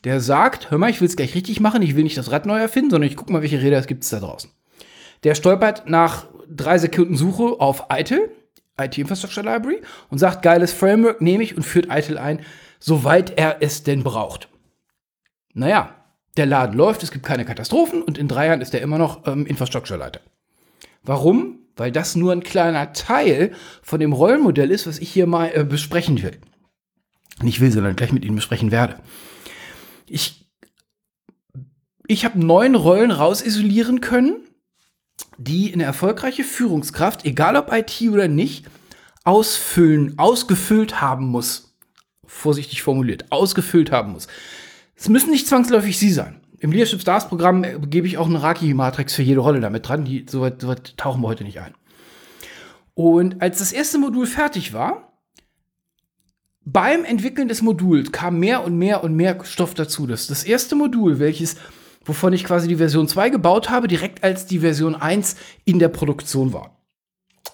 Der 0.05 0.19
sagt, 0.23 0.71
hör 0.71 0.79
mal, 0.79 0.89
ich 0.89 1.03
will 1.03 1.09
es 1.09 1.17
gleich 1.17 1.35
richtig 1.35 1.61
machen, 1.61 1.83
ich 1.83 1.95
will 1.95 2.05
nicht 2.05 2.17
das 2.17 2.33
Rad 2.33 2.47
neu 2.47 2.59
erfinden, 2.59 2.89
sondern 2.89 3.11
ich 3.11 3.17
gucke 3.17 3.31
mal, 3.31 3.43
welche 3.43 3.61
Räder 3.61 3.77
es 3.77 3.87
gibt 3.87 4.11
da 4.11 4.19
draußen. 4.19 4.51
Der 5.25 5.35
stolpert 5.35 5.91
nach 5.91 6.25
drei 6.49 6.79
Sekunden 6.79 7.17
Suche 7.17 7.61
auf 7.61 7.85
ITIL, 7.93 8.31
IT 8.81 8.97
Infrastructure 8.97 9.45
Library, 9.45 9.83
und 10.09 10.17
sagt, 10.17 10.41
geiles 10.41 10.73
Framework 10.73 11.21
nehme 11.21 11.43
ich 11.45 11.55
und 11.55 11.65
führt 11.65 11.89
ITIL 11.91 12.17
ein, 12.17 12.41
soweit 12.81 13.37
er 13.39 13.59
es 13.61 13.83
denn 13.83 14.03
braucht. 14.03 14.49
Naja, 15.53 15.95
der 16.39 16.47
Laden 16.47 16.79
läuft, 16.79 17.03
es 17.03 17.11
gibt 17.11 17.27
keine 17.27 17.45
Katastrophen 17.45 18.01
und 18.01 18.17
in 18.17 18.27
drei 18.27 18.47
Jahren 18.47 18.63
ist 18.63 18.73
er 18.73 18.81
immer 18.81 18.97
noch 18.97 19.27
ähm, 19.27 19.45
Infrastructure-Leiter. 19.45 20.21
Warum? 21.03 21.59
Weil 21.77 21.93
das 21.93 22.17
nur 22.17 22.33
ein 22.33 22.43
kleiner 22.43 22.93
Teil 22.93 23.53
von 23.83 24.01
dem 24.01 24.13
Rollenmodell 24.13 24.71
ist, 24.71 24.87
was 24.87 24.99
ich 24.99 25.11
hier 25.11 25.27
mal 25.27 25.51
äh, 25.55 25.65
besprechen 25.65 26.23
will. 26.23 26.39
Nicht 27.43 27.61
will, 27.61 27.73
sondern 27.73 27.97
gleich 27.97 28.13
mit 28.13 28.25
Ihnen 28.25 28.37
besprechen 28.37 28.71
werde. 28.71 29.01
Ich, 30.07 30.47
ich 32.07 32.25
habe 32.25 32.45
neun 32.45 32.75
Rollen 32.75 33.11
rausisolieren 33.11 34.01
können, 34.01 34.37
die 35.39 35.73
eine 35.73 35.85
erfolgreiche 35.85 36.45
Führungskraft, 36.45 37.25
egal 37.25 37.57
ob 37.57 37.73
IT 37.73 38.01
oder 38.11 38.29
nicht, 38.29 38.67
ausfüllen, 39.25 40.19
ausgefüllt 40.19 41.01
haben 41.01 41.27
muss. 41.27 41.75
Vorsichtig 42.27 42.83
formuliert, 42.83 43.31
ausgefüllt 43.31 43.91
haben 43.91 44.13
muss. 44.13 44.29
Es 44.95 45.09
müssen 45.09 45.31
nicht 45.31 45.49
zwangsläufig 45.49 45.99
Sie 45.99 46.13
sein. 46.13 46.42
Im 46.63 46.71
Leadership 46.71 47.01
Stars 47.01 47.29
Programm 47.29 47.65
äh, 47.65 47.77
gebe 47.89 48.07
ich 48.07 48.19
auch 48.19 48.29
eine 48.29 48.41
Raki-Matrix 48.41 49.15
für 49.15 49.23
jede 49.23 49.41
Rolle 49.41 49.61
damit 49.61 49.89
dran. 49.89 50.05
Die, 50.05 50.25
so, 50.29 50.43
weit, 50.43 50.63
so 50.63 50.69
weit 50.69 50.97
tauchen 50.97 51.21
wir 51.21 51.27
heute 51.27 51.43
nicht 51.43 51.59
ein. 51.59 51.75
Und 52.95 53.43
als 53.43 53.59
das 53.59 53.73
erste 53.73 53.99
Modul 53.99 54.27
fertig 54.27 54.73
war, 54.73 55.13
beim 56.65 57.05
Entwickeln 57.05 57.49
des 57.49 57.63
Moduls 57.63 58.13
kam 58.13 58.39
mehr 58.39 58.63
und 58.63 58.79
mehr 58.79 59.03
und 59.03 59.17
mehr 59.17 59.45
Stoff 59.45 59.75
dazu. 59.75 60.07
Das, 60.07 60.29
das 60.29 60.45
erste 60.45 60.77
Modul, 60.77 61.19
welches, 61.19 61.57
wovon 62.05 62.33
ich 62.33 62.45
quasi 62.45 62.69
die 62.69 62.77
Version 62.77 63.09
2 63.09 63.31
gebaut 63.31 63.69
habe, 63.69 63.89
direkt 63.89 64.23
als 64.23 64.47
die 64.47 64.61
Version 64.61 64.95
1 64.95 65.35
in 65.65 65.81
der 65.81 65.89
Produktion 65.89 66.53
war. 66.53 66.77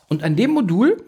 Und 0.08 0.22
an 0.22 0.36
dem 0.36 0.50
Modul 0.50 1.02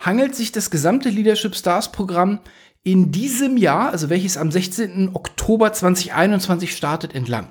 hangelt 0.00 0.34
sich 0.34 0.52
das 0.52 0.70
gesamte 0.70 1.10
Leadership 1.10 1.54
Stars 1.54 1.92
Programm 1.92 2.40
in 2.84 3.12
diesem 3.12 3.56
Jahr, 3.56 3.90
also 3.90 4.10
welches 4.10 4.36
am 4.36 4.50
16. 4.50 5.10
Oktober 5.14 5.72
2021 5.72 6.74
startet, 6.76 7.14
entlang. 7.14 7.48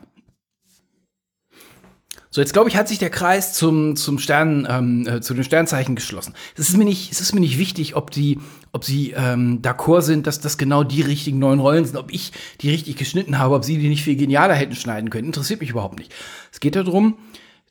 So, 2.34 2.40
jetzt 2.40 2.54
glaube 2.54 2.70
ich, 2.70 2.78
hat 2.78 2.88
sich 2.88 2.98
der 2.98 3.10
Kreis 3.10 3.54
zum, 3.54 3.98
zum 3.98 4.18
Stern, 4.18 4.66
ähm, 4.70 5.06
äh, 5.06 5.20
zu 5.20 5.34
den 5.34 5.44
Sternzeichen 5.44 5.96
geschlossen. 5.96 6.34
Es 6.56 6.70
ist 6.70 6.78
mir 6.78 6.86
nicht, 6.86 7.12
es 7.12 7.20
ist 7.20 7.34
mir 7.34 7.42
nicht 7.42 7.58
wichtig, 7.58 7.98
ob 7.98 8.10
die, 8.10 8.40
ob 8.72 8.86
sie 8.86 9.12
ähm, 9.12 9.62
d'accord 9.62 10.02
sind, 10.02 10.28
dass 10.28 10.40
das 10.40 10.58
genau 10.58 10.86
die 10.86 11.02
richtigen 11.02 11.40
neuen 11.40 11.60
Rollen 11.60 11.84
sind, 11.84 11.98
ob 11.98 12.14
ich 12.14 12.32
die 12.62 12.70
richtig 12.70 12.96
geschnitten 12.96 13.38
habe, 13.38 13.56
ob 13.56 13.66
sie 13.66 13.78
die 13.78 13.90
nicht 13.90 14.04
viel 14.04 14.16
genialer 14.16 14.54
hätten 14.54 14.76
schneiden 14.76 15.10
können. 15.10 15.28
Interessiert 15.28 15.60
mich 15.60 15.72
überhaupt 15.72 16.00
nicht. 16.00 16.14
Es 16.54 16.62
geht 16.62 16.78
darum, 16.78 17.18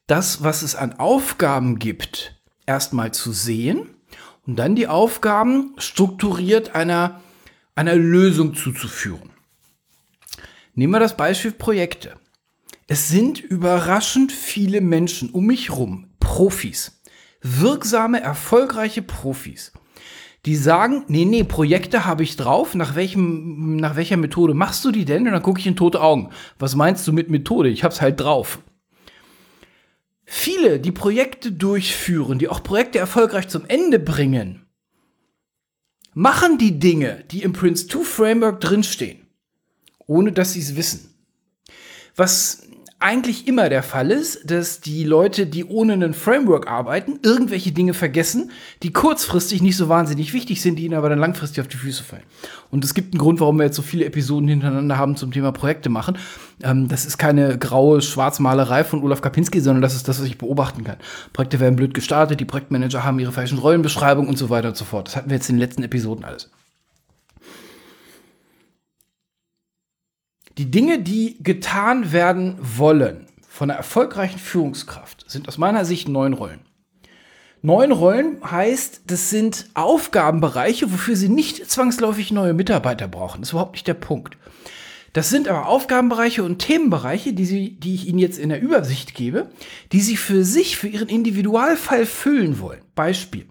das, 0.07 0.43
was 0.43 0.61
es 0.61 0.77
an 0.77 0.93
Aufgaben 0.99 1.79
gibt, 1.79 2.35
erstmal 2.67 3.13
zu 3.13 3.33
sehen 3.33 3.87
und 4.47 4.57
dann 4.57 4.77
die 4.77 4.89
Aufgaben 4.89 5.73
strukturiert 5.79 6.75
einer 6.75 7.21
einer 7.81 7.97
Lösung 7.97 8.55
zuzuführen. 8.55 9.31
Nehmen 10.75 10.93
wir 10.93 11.01
das 11.01 11.17
Beispiel 11.17 11.53
Projekte. 11.53 12.17
Es 12.89 13.09
sind 13.09 13.41
überraschend 13.41 14.33
viele 14.33 14.83
Menschen 14.83 15.31
um 15.31 15.47
mich 15.47 15.71
herum, 15.71 16.11
Profis, 16.21 17.01
wirksame, 17.41 18.21
erfolgreiche 18.21 19.01
Profis, 19.01 19.73
die 20.45 20.57
sagen, 20.57 21.05
nee, 21.09 21.25
nee, 21.25 21.43
Projekte 21.43 22.05
habe 22.05 22.23
ich 22.23 22.37
drauf, 22.37 22.75
nach, 22.75 22.97
welchem, 22.97 23.77
nach 23.77 23.97
welcher 23.97 24.19
Methode 24.19 24.53
machst 24.53 24.85
du 24.85 24.91
die 24.91 25.07
denn? 25.07 25.27
Und 25.27 25.33
dann 25.33 25.43
gucke 25.43 25.61
ich 25.61 25.67
in 25.67 25.77
tote 25.77 26.03
Augen. 26.03 26.29
Was 26.59 26.77
meinst 26.77 27.09
du 27.09 27.15
mit 27.15 27.31
Methode? 27.31 27.71
Ich 27.71 27.83
habe 27.83 27.95
es 27.95 28.03
halt 28.03 28.21
drauf. 28.21 28.59
Viele, 30.27 30.81
die 30.81 30.93
Projekte 30.93 31.51
durchführen, 31.51 32.39
die 32.39 32.49
auch 32.49 32.63
Projekte 32.63 32.99
erfolgreich 32.99 33.49
zum 33.49 33.65
Ende 33.67 33.99
bringen, 33.99 34.67
machen 36.15 36.59
die 36.59 36.79
Dinge, 36.79 37.25
die 37.31 37.43
im 37.43 37.53
Prince 37.53 37.87
2 37.87 38.05
Framework 38.05 38.61
drinstehen, 38.61 39.27
ohne 40.07 40.33
dass 40.33 40.53
sie 40.53 40.61
es 40.61 40.77
wissen. 40.77 41.15
Was 42.17 42.63
eigentlich 43.01 43.49
immer 43.49 43.71
der 43.71 43.83
Fall 43.83 44.11
ist, 44.11 44.51
dass 44.51 44.81
die 44.81 45.05
Leute, 45.05 45.47
die 45.47 45.65
ohne 45.65 45.95
einen 45.95 46.13
Framework 46.13 46.69
arbeiten, 46.71 47.19
irgendwelche 47.23 47.73
Dinge 47.73 47.95
vergessen, 47.95 48.51
die 48.83 48.93
kurzfristig 48.93 49.63
nicht 49.63 49.79
so 49.79 49.89
wahnsinnig 49.89 50.35
wichtig 50.35 50.61
sind, 50.61 50.77
die 50.77 50.85
ihnen 50.85 50.95
aber 50.95 51.09
dann 51.09 51.19
langfristig 51.19 51.63
auf 51.63 51.69
die 51.69 51.79
Füße 51.79 52.05
fallen. 52.05 52.23
Und 52.71 52.85
es 52.85 52.93
gibt 52.93 53.15
einen 53.15 53.19
Grund, 53.19 53.41
warum 53.41 53.57
wir 53.57 53.65
jetzt 53.65 53.77
so 53.77 53.83
viele 53.83 54.05
Episoden 54.05 54.49
hintereinander 54.49 54.99
haben 54.99 55.17
zum 55.17 55.33
Thema 55.33 55.51
Projekte 55.51 55.89
machen. 55.89 56.19
Ähm, 56.63 56.89
das 56.89 57.07
ist 57.07 57.17
keine 57.17 57.57
graue 57.57 58.03
Schwarzmalerei 58.03 58.85
von 58.85 59.03
Olaf 59.03 59.23
Kapinski, 59.23 59.61
sondern 59.61 59.81
das 59.81 59.95
ist 59.95 60.07
das, 60.07 60.21
was 60.21 60.27
ich 60.27 60.37
beobachten 60.37 60.85
kann. 60.85 60.97
Projekte 61.33 61.59
werden 61.59 61.77
blöd 61.77 61.95
gestartet, 61.95 62.39
die 62.39 62.45
Projektmanager 62.45 63.03
haben 63.03 63.19
ihre 63.19 63.33
falschen 63.33 63.59
Rollenbeschreibungen 63.59 64.29
und 64.29 64.37
so 64.37 64.51
weiter 64.51 64.69
und 64.69 64.77
so 64.77 64.85
fort. 64.85 65.09
Das 65.09 65.17
hatten 65.17 65.31
wir 65.31 65.37
jetzt 65.37 65.49
in 65.49 65.57
den 65.57 65.61
letzten 65.61 65.83
Episoden 65.83 66.25
alles. 66.25 66.51
Die 70.59 70.71
Dinge, 70.71 71.01
die 71.01 71.37
getan 71.43 72.13
werden 72.13 72.57
wollen 72.61 73.27
von 73.49 73.71
einer 73.71 73.79
erfolgreichen 73.79 74.39
Führungskraft, 74.39 75.25
sind 75.29 75.49
aus 75.49 75.59
meiner 75.59 75.85
Sicht 75.85 76.09
neun 76.09 76.33
Rollen. 76.33 76.61
Neun 77.63 77.93
Rollen 77.93 78.39
heißt, 78.43 79.03
das 79.07 79.29
sind 79.29 79.67
Aufgabenbereiche, 79.75 80.93
wofür 80.93 81.15
Sie 81.15 81.29
nicht 81.29 81.71
zwangsläufig 81.71 82.33
neue 82.33 82.55
Mitarbeiter 82.55 83.07
brauchen. 83.07 83.41
Das 83.41 83.51
ist 83.51 83.53
überhaupt 83.53 83.73
nicht 83.73 83.87
der 83.87 83.95
Punkt. 83.95 84.39
Das 85.13 85.29
sind 85.29 85.49
aber 85.49 85.67
Aufgabenbereiche 85.67 86.43
und 86.45 86.59
Themenbereiche, 86.61 87.33
die, 87.33 87.45
Sie, 87.45 87.79
die 87.79 87.95
ich 87.95 88.07
Ihnen 88.07 88.19
jetzt 88.19 88.39
in 88.39 88.49
der 88.49 88.63
Übersicht 88.63 89.15
gebe, 89.15 89.51
die 89.93 90.01
Sie 90.01 90.17
für 90.17 90.45
sich, 90.45 90.77
für 90.77 90.89
Ihren 90.89 91.09
Individualfall 91.09 92.07
füllen 92.07 92.61
wollen. 92.61 92.81
Beispiel. 92.95 93.47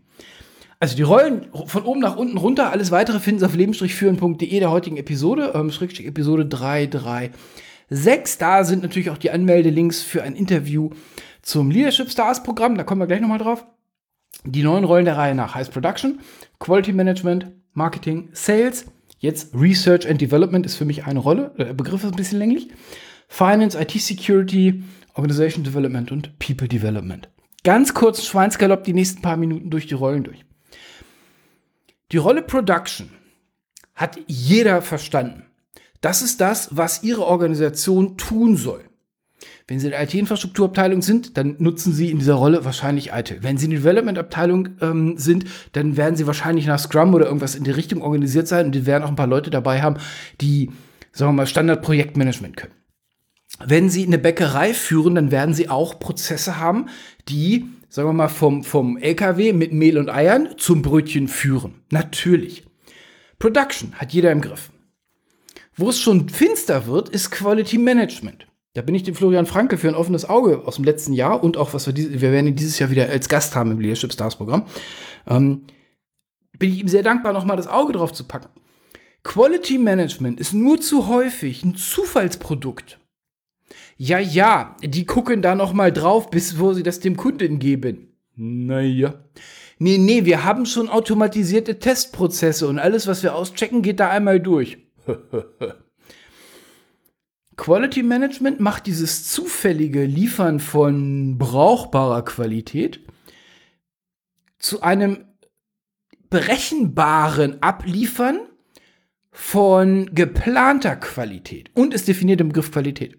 Also 0.82 0.96
die 0.96 1.02
Rollen 1.02 1.48
von 1.66 1.84
oben 1.84 2.00
nach 2.00 2.16
unten 2.16 2.38
runter, 2.38 2.72
alles 2.72 2.90
weitere 2.90 3.20
finden 3.20 3.40
Sie 3.40 3.46
auf 3.46 3.54
leben-führen.de 3.54 4.60
der 4.60 4.72
heutigen 4.72 4.96
Episode, 4.96 5.52
ähm, 5.54 5.72
Schrägstrich 5.72 6.08
Episode 6.08 6.46
336. 6.46 8.38
Da 8.40 8.64
sind 8.64 8.82
natürlich 8.82 9.10
auch 9.10 9.18
die 9.18 9.32
Anmeldelinks 9.32 10.02
für 10.02 10.24
ein 10.24 10.36
Interview 10.36 10.92
zum 11.42 11.70
Leadership 11.70 12.10
Stars 12.10 12.44
Programm, 12.44 12.78
da 12.78 12.84
kommen 12.84 13.02
wir 13.02 13.08
gleich 13.08 13.20
nochmal 13.20 13.40
drauf. 13.40 13.66
Die 14.46 14.64
neuen 14.64 14.86
Rollen 14.86 15.04
der 15.04 15.18
Reihe 15.18 15.36
nach 15.36 15.54
heißt 15.54 15.74
Production, 15.74 16.20
Quality 16.60 16.94
Management, 16.94 17.48
Marketing, 17.74 18.30
Sales. 18.32 18.86
Jetzt 19.18 19.54
Research 19.54 20.10
and 20.10 20.22
Development 20.22 20.66
ist 20.66 20.76
für 20.76 20.86
mich 20.86 21.06
eine 21.06 21.20
Rolle. 21.20 21.54
Der 21.58 21.74
Begriff 21.74 22.06
ist 22.06 22.12
ein 22.12 22.16
bisschen 22.16 22.40
länglich. 22.40 22.70
Finance, 23.28 23.78
IT 23.78 23.92
Security, 23.92 24.82
Organization 25.14 25.66
Development 25.66 26.10
und 26.14 26.40
People 26.40 26.70
Development. 26.70 27.28
Ganz 27.66 27.94
kurz 27.94 28.26
Schweinsgalopp 28.26 28.86
die 28.86 28.94
nächsten 28.94 29.22
paar 29.22 29.36
Minuten 29.36 29.70
durch 29.70 29.88
die 29.88 29.94
Rollen 29.94 30.24
durch. 30.24 30.46
Die 32.12 32.18
Rolle 32.18 32.42
Production 32.42 33.10
hat 33.94 34.18
jeder 34.28 34.82
verstanden. 34.82 35.46
Das 36.02 36.22
ist 36.22 36.42
das, 36.42 36.70
was 36.72 37.04
Ihre 37.04 37.26
Organisation 37.26 38.18
tun 38.18 38.56
soll. 38.56 38.84
Wenn 39.68 39.80
Sie 39.80 39.88
in 39.88 39.92
der 39.92 40.02
IT-Infrastrukturabteilung 40.02 41.04
sind, 41.04 41.38
dann 41.38 41.56
nutzen 41.60 41.94
Sie 41.94 42.10
in 42.10 42.18
dieser 42.18 42.34
Rolle 42.34 42.66
wahrscheinlich 42.66 43.12
IT. 43.14 43.44
Wenn 43.44 43.58
Sie 43.58 43.66
in 43.66 43.72
der 43.72 43.82
Development-Abteilung 43.82 44.70
ähm, 44.82 45.18
sind, 45.18 45.46
dann 45.74 45.98
werden 45.98 46.16
Sie 46.16 46.26
wahrscheinlich 46.26 46.66
nach 46.66 46.80
Scrum 46.80 47.14
oder 47.14 47.28
irgendwas 47.28 47.56
in 47.56 47.64
die 47.64 47.72
Richtung 47.72 48.02
organisiert 48.02 48.48
sein 48.48 48.68
und 48.68 48.72
die 48.74 48.88
werden 48.88 49.04
auch 49.04 49.10
ein 49.10 49.16
paar 49.16 49.28
Leute 49.28 49.52
dabei 49.52 49.82
haben, 49.82 49.98
die, 50.42 50.72
sagen 51.12 51.30
wir 51.30 51.34
mal, 51.34 51.48
Standard-Projektmanagement 51.48 52.58
können. 52.58 52.74
Wenn 53.64 53.90
Sie 53.90 54.06
eine 54.06 54.18
Bäckerei 54.18 54.74
führen, 54.74 55.16
dann 55.16 55.32
werden 55.32 55.54
Sie 55.54 55.70
auch 55.70 56.00
Prozesse 56.00 56.60
haben, 56.60 56.88
die 57.28 57.68
sagen 57.90 58.10
wir 58.10 58.14
mal, 58.14 58.30
vom, 58.30 58.64
vom 58.64 58.98
LKW 58.98 59.54
mit 59.54 59.74
Mehl 59.74 59.98
und 59.98 60.10
Eiern 60.10 60.56
zum 60.58 60.82
Brötchen 60.82 61.28
führen. 61.28 61.82
Natürlich. 61.92 62.66
Production 63.40 63.94
hat 63.96 64.14
jeder 64.14 64.32
im 64.32 64.42
Griff. 64.42 64.72
Wo 65.76 65.90
es 65.90 66.00
schon 66.00 66.30
finster 66.30 66.88
wird, 66.88 67.10
ist 67.10 67.32
Quality 67.32 67.78
Management. 67.78 68.48
Da 68.74 68.82
bin 68.82 68.94
ich 68.94 69.04
dem 69.04 69.16
Florian 69.16 69.46
Franke 69.46 69.78
für 69.78 69.88
ein 69.88 69.96
offenes 69.96 70.30
Auge 70.30 70.62
aus 70.66 70.76
dem 70.76 70.86
letzten 70.86 71.14
Jahr 71.14 71.44
und 71.44 71.58
auch 71.58 71.74
was 71.74 71.88
wir, 71.88 71.94
diese, 71.94 72.22
wir 72.22 72.32
werden 72.32 72.48
ihn 72.48 72.56
dieses 72.56 72.78
Jahr 72.78 72.92
wieder 72.92 73.10
als 73.10 73.28
Gast 73.28 73.56
haben 73.56 73.72
im 73.72 73.80
Leadership 73.80 74.14
Stars 74.14 74.36
Programm. 74.36 74.66
Ähm, 75.28 75.64
bin 76.58 76.72
ich 76.72 76.80
ihm 76.80 76.88
sehr 76.88 77.02
dankbar, 77.04 77.34
nochmal 77.34 77.58
das 77.58 77.68
Auge 77.68 77.94
drauf 77.94 78.14
zu 78.14 78.26
packen. 78.26 78.50
Quality 79.24 79.78
Management 79.78 80.40
ist 80.40 80.54
nur 80.54 80.80
zu 80.80 81.08
häufig 81.08 81.64
ein 81.64 81.76
Zufallsprodukt 81.76 83.00
ja, 84.02 84.18
ja, 84.18 84.78
die 84.82 85.06
gucken 85.06 85.42
da 85.42 85.56
noch 85.56 85.74
mal 85.74 85.92
drauf, 85.92 86.30
bis 86.30 86.58
wo 86.58 86.72
sie 86.72 86.84
das 86.84 87.02
dem 87.02 87.18
Kunden 87.18 87.60
geben. 87.60 88.14
Naja. 88.38 89.26
Nee, 89.78 89.98
nee, 89.98 90.24
wir 90.24 90.46
haben 90.46 90.66
schon 90.66 90.88
automatisierte 90.88 91.80
Testprozesse 91.80 92.70
und 92.70 92.80
alles, 92.80 93.08
was 93.08 93.24
wir 93.24 93.36
auschecken, 93.36 93.82
geht 93.82 94.00
da 94.00 94.10
einmal 94.10 94.40
durch. 94.40 94.78
Quality 97.58 98.04
Management 98.04 98.62
macht 98.62 98.88
dieses 98.88 99.30
zufällige 99.30 100.06
Liefern 100.06 100.62
von 100.62 101.38
brauchbarer 101.38 102.24
Qualität 102.24 103.02
zu 104.60 104.82
einem 104.82 105.26
berechenbaren 106.30 107.62
Abliefern 107.62 108.40
von 109.30 110.10
geplanter 110.16 110.96
Qualität 110.96 111.70
und 111.74 111.94
es 111.94 112.06
definiert 112.06 112.40
den 112.40 112.48
Begriff 112.48 112.72
Qualität. 112.72 113.18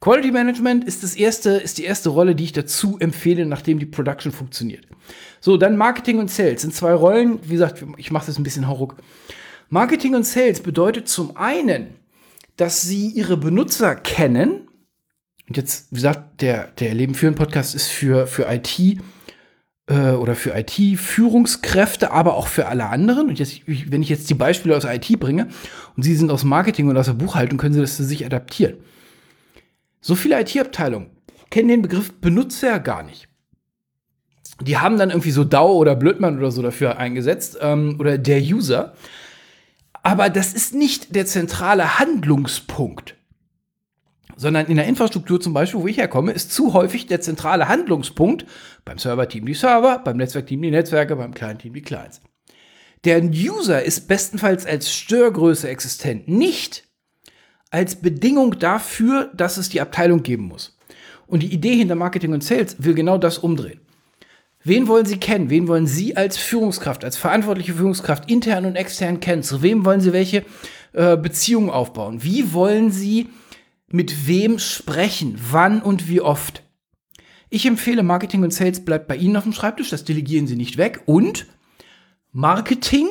Quality 0.00 0.30
Management 0.30 0.84
ist, 0.84 1.02
das 1.02 1.16
erste, 1.16 1.50
ist 1.50 1.78
die 1.78 1.84
erste 1.84 2.10
Rolle, 2.10 2.34
die 2.34 2.44
ich 2.44 2.52
dazu 2.52 2.98
empfehle, 3.00 3.46
nachdem 3.46 3.78
die 3.78 3.86
Production 3.86 4.32
funktioniert. 4.32 4.86
So, 5.40 5.56
dann 5.56 5.76
Marketing 5.76 6.18
und 6.18 6.30
Sales 6.30 6.62
sind 6.62 6.74
zwei 6.74 6.92
Rollen. 6.94 7.40
Wie 7.42 7.54
gesagt, 7.54 7.84
ich 7.96 8.10
mache 8.10 8.26
das 8.26 8.38
ein 8.38 8.44
bisschen 8.44 8.68
hauruck. 8.68 8.96
Marketing 9.70 10.14
und 10.14 10.24
Sales 10.24 10.60
bedeutet 10.60 11.08
zum 11.08 11.36
einen, 11.36 11.96
dass 12.56 12.82
sie 12.82 13.08
ihre 13.08 13.36
Benutzer 13.36 13.96
kennen. 13.96 14.68
Und 15.48 15.56
jetzt, 15.56 15.90
wie 15.90 15.96
gesagt, 15.96 16.42
der, 16.42 16.68
der 16.78 16.94
Leben 16.94 17.14
führen 17.14 17.34
Podcast 17.34 17.74
ist 17.74 17.88
für, 17.88 18.26
für 18.26 18.46
IT 18.50 18.78
äh, 19.88 20.10
oder 20.10 20.34
für 20.34 20.56
IT-Führungskräfte, 20.56 22.12
aber 22.12 22.34
auch 22.34 22.46
für 22.46 22.66
alle 22.66 22.86
anderen. 22.86 23.28
Und 23.28 23.38
jetzt, 23.38 23.62
wenn 23.66 24.02
ich 24.02 24.08
jetzt 24.08 24.30
die 24.30 24.34
Beispiele 24.34 24.76
aus 24.76 24.84
IT 24.84 25.18
bringe 25.18 25.48
und 25.96 26.02
Sie 26.02 26.14
sind 26.14 26.30
aus 26.30 26.44
Marketing 26.44 26.88
und 26.88 26.96
aus 26.96 27.06
der 27.06 27.14
Buchhaltung, 27.14 27.58
können 27.58 27.74
Sie 27.74 27.80
das 27.80 27.96
für 27.96 28.04
sich 28.04 28.24
adaptieren. 28.24 28.74
So 30.00 30.14
viele 30.14 30.40
IT-Abteilungen 30.40 31.10
kennen 31.50 31.68
den 31.68 31.82
Begriff 31.82 32.12
Benutzer 32.20 32.78
gar 32.80 33.02
nicht. 33.02 33.28
Die 34.60 34.78
haben 34.78 34.98
dann 34.98 35.10
irgendwie 35.10 35.30
so 35.30 35.44
DAO 35.44 35.76
oder 35.76 35.94
Blödmann 35.94 36.38
oder 36.38 36.50
so 36.50 36.62
dafür 36.62 36.98
eingesetzt 36.98 37.58
ähm, 37.60 37.96
oder 38.00 38.18
der 38.18 38.40
User. 38.40 38.94
Aber 40.02 40.30
das 40.30 40.52
ist 40.52 40.74
nicht 40.74 41.14
der 41.14 41.26
zentrale 41.26 41.98
Handlungspunkt, 41.98 43.16
sondern 44.36 44.66
in 44.66 44.76
der 44.76 44.86
Infrastruktur 44.86 45.40
zum 45.40 45.52
Beispiel, 45.52 45.80
wo 45.80 45.86
ich 45.86 45.98
herkomme, 45.98 46.32
ist 46.32 46.52
zu 46.52 46.72
häufig 46.72 47.06
der 47.06 47.20
zentrale 47.20 47.68
Handlungspunkt 47.68 48.46
beim 48.84 48.98
Server-Team 48.98 49.46
die 49.46 49.54
Server, 49.54 49.98
beim 49.98 50.16
Netzwerk-Team 50.16 50.62
die 50.62 50.70
Netzwerke, 50.70 51.16
beim 51.16 51.34
Client-Team 51.34 51.74
die 51.74 51.82
Clients. 51.82 52.20
Der 53.04 53.22
User 53.22 53.82
ist 53.82 54.08
bestenfalls 54.08 54.66
als 54.66 54.92
Störgröße 54.92 55.68
existent, 55.68 56.26
nicht 56.26 56.87
als 57.70 57.96
Bedingung 57.96 58.58
dafür, 58.58 59.30
dass 59.34 59.56
es 59.56 59.68
die 59.68 59.80
Abteilung 59.80 60.22
geben 60.22 60.44
muss. 60.44 60.76
Und 61.26 61.42
die 61.42 61.52
Idee 61.52 61.76
hinter 61.76 61.94
Marketing 61.94 62.32
und 62.32 62.42
Sales 62.42 62.76
will 62.78 62.94
genau 62.94 63.18
das 63.18 63.38
umdrehen. 63.38 63.80
Wen 64.64 64.88
wollen 64.88 65.06
Sie 65.06 65.18
kennen? 65.18 65.50
Wen 65.50 65.68
wollen 65.68 65.86
Sie 65.86 66.16
als 66.16 66.36
Führungskraft, 66.36 67.04
als 67.04 67.16
verantwortliche 67.16 67.74
Führungskraft 67.74 68.30
intern 68.30 68.64
und 68.64 68.76
extern 68.76 69.20
kennen? 69.20 69.42
Zu 69.42 69.62
wem 69.62 69.84
wollen 69.84 70.00
Sie 70.00 70.12
welche 70.12 70.44
äh, 70.92 71.16
Beziehungen 71.16 71.70
aufbauen? 71.70 72.22
Wie 72.22 72.52
wollen 72.52 72.90
Sie 72.90 73.28
mit 73.88 74.26
wem 74.26 74.58
sprechen? 74.58 75.38
Wann 75.50 75.80
und 75.80 76.08
wie 76.08 76.20
oft? 76.20 76.62
Ich 77.50 77.66
empfehle, 77.66 78.02
Marketing 78.02 78.42
und 78.42 78.52
Sales 78.52 78.84
bleibt 78.84 79.06
bei 79.06 79.16
Ihnen 79.16 79.36
auf 79.36 79.44
dem 79.44 79.52
Schreibtisch, 79.52 79.90
das 79.90 80.04
delegieren 80.04 80.46
Sie 80.46 80.56
nicht 80.56 80.76
weg. 80.76 81.02
Und 81.06 81.46
Marketing 82.32 83.08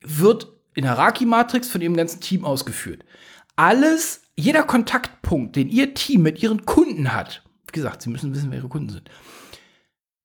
wird 0.00 0.52
in 0.76 0.84
der 0.84 0.96
Raki-Matrix 0.96 1.68
von 1.68 1.80
Ihrem 1.80 1.96
ganzen 1.96 2.20
Team 2.20 2.44
ausgeführt. 2.44 3.04
Alles, 3.56 4.22
jeder 4.36 4.62
Kontaktpunkt, 4.62 5.56
den 5.56 5.68
Ihr 5.68 5.94
Team 5.94 6.22
mit 6.22 6.42
Ihren 6.42 6.64
Kunden 6.66 7.12
hat, 7.12 7.42
wie 7.66 7.72
gesagt, 7.72 8.02
Sie 8.02 8.10
müssen 8.10 8.32
wissen, 8.34 8.50
wer 8.50 8.58
Ihre 8.58 8.68
Kunden 8.68 8.90
sind, 8.90 9.10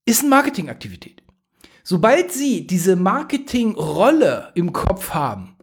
ist 0.05 0.22
eine 0.22 0.29
Marketingaktivität. 0.29 1.24
Sobald 1.84 2.31
Sie 2.31 2.67
diese 2.67 2.96
Marketingrolle 2.96 4.51
im 4.53 4.74
Kopf 4.74 5.12
haben 5.12 5.55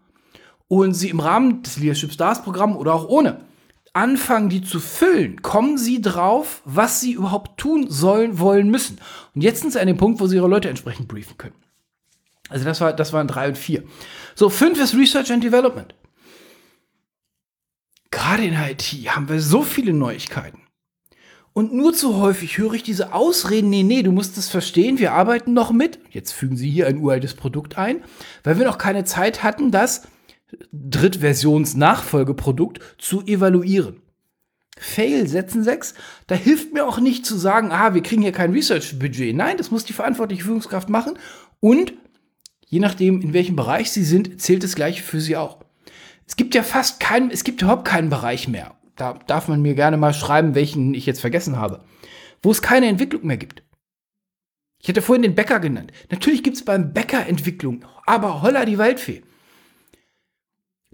und 0.67 0.95
Sie 0.95 1.11
im 1.11 1.21
Rahmen 1.21 1.63
des 1.63 1.77
Leadership 1.77 2.13
Stars 2.13 2.43
Programms 2.43 2.77
oder 2.77 2.95
auch 2.95 3.09
ohne 3.09 3.47
anfangen, 3.93 4.49
die 4.49 4.63
zu 4.63 4.81
füllen, 4.81 5.43
kommen 5.43 5.77
Sie 5.77 6.01
drauf, 6.01 6.63
was 6.65 7.01
Sie 7.01 7.13
überhaupt 7.13 7.61
tun 7.61 7.91
sollen, 7.91 8.39
wollen, 8.39 8.71
müssen. 8.71 8.99
Und 9.35 9.43
jetzt 9.43 9.61
sind 9.61 9.73
Sie 9.73 9.81
an 9.81 9.87
dem 9.87 9.97
Punkt, 9.99 10.21
wo 10.21 10.27
Sie 10.27 10.37
Ihre 10.37 10.49
Leute 10.49 10.69
entsprechend 10.71 11.09
briefen 11.09 11.37
können. 11.37 11.55
Also 12.49 12.65
das, 12.65 12.81
war, 12.81 12.93
das 12.93 13.13
waren 13.13 13.29
drei 13.29 13.47
und 13.49 13.59
vier. 13.59 13.85
So, 14.35 14.49
fünf 14.49 14.81
ist 14.81 14.95
Research 14.95 15.31
and 15.33 15.45
Development. 15.45 15.95
Gerade 18.11 18.45
in 18.45 18.55
IT 18.55 18.83
haben 19.09 19.29
wir 19.29 19.41
so 19.41 19.63
viele 19.63 19.93
Neuigkeiten. 19.93 20.63
Und 21.53 21.75
nur 21.75 21.93
zu 21.93 22.17
häufig 22.17 22.59
höre 22.59 22.75
ich 22.75 22.85
diese 22.85 23.13
Ausreden, 23.13 23.69
nee, 23.69 23.83
nee, 23.83 24.03
du 24.03 24.13
musst 24.13 24.39
es 24.39 24.49
verstehen, 24.49 25.01
wir 25.01 25.13
arbeiten 25.13 25.53
noch 25.55 25.73
mit. 25.73 25.99
Jetzt 26.11 26.33
fügen 26.33 26.57
Sie 26.57 26.71
hier 26.71 26.87
ein 26.87 26.99
uraltes 26.99 27.35
Produkt 27.35 27.77
ein, 27.77 28.05
weil 28.45 28.59
wir 28.59 28.67
noch 28.67 28.79
keine 28.79 29.03
Zeit 29.05 29.43
hatten, 29.43 29.73
das 29.73 30.03
Drittversions-Nachfolgeprodukt 30.73 32.81
zu 32.99 33.27
evaluieren. 33.27 34.01
Fail 34.79 35.27
setzen 35.27 35.65
6. 35.65 35.95
Da 36.29 36.37
hilft 36.37 36.73
mir 36.73 36.87
auch 36.87 37.01
nicht 37.01 37.27
zu 37.27 37.37
sagen, 37.37 37.73
ah, 37.73 37.93
wir 37.93 38.03
kriegen 38.03 38.23
hier 38.23 38.31
kein 38.31 38.53
Research-Budget. 38.53 39.35
Nein, 39.35 39.57
das 39.57 39.73
muss 39.73 39.85
die 39.85 39.93
verantwortliche 39.93 40.45
Führungskraft 40.45 40.89
machen. 40.89 41.19
Und 41.59 41.93
je 42.69 42.81
nachdem, 42.81 43.21
in 43.21 43.33
welchem 43.33 43.57
Bereich 43.57 43.91
Sie 43.91 44.05
sind, 44.05 44.41
zählt 44.41 44.63
das 44.63 44.75
Gleiche 44.75 45.03
für 45.03 45.21
Sie 45.21 45.37
auch. 45.37 45.59
Es 46.27 46.37
gibt 46.37 46.55
ja 46.55 46.63
fast 46.63 47.01
keinen, 47.01 47.31
es 47.31 47.45
gibt 47.45 47.63
überhaupt 47.63 47.87
keinen 47.87 48.11
Bereich 48.11 48.49
mehr. 48.49 48.75
Da 48.97 49.15
darf 49.27 49.49
man 49.49 49.63
mir 49.63 49.75
gerne 49.75 49.97
mal 49.97 50.13
schreiben, 50.13 50.55
welchen 50.55 50.95
ich 50.95 51.07
jetzt 51.07 51.21
vergessen 51.21 51.57
habe. 51.57 51.85
Wo 52.43 52.51
es 52.51 52.63
keine 52.63 52.87
Entwicklung 52.87 53.27
mehr 53.27 53.37
gibt. 53.37 53.63
Ich 54.81 54.89
hatte 54.89 55.03
vorhin 55.03 55.23
den 55.23 55.35
Bäcker 55.35 55.59
genannt. 55.61 55.93
Natürlich 56.11 56.43
gibt 56.43 56.57
es 56.57 56.65
beim 56.65 56.93
Bäcker 56.93 57.27
Entwicklung, 57.27 57.85
aber 58.07 58.43
holla 58.43 58.65
die 58.65 58.79
Waldfee. 58.79 59.23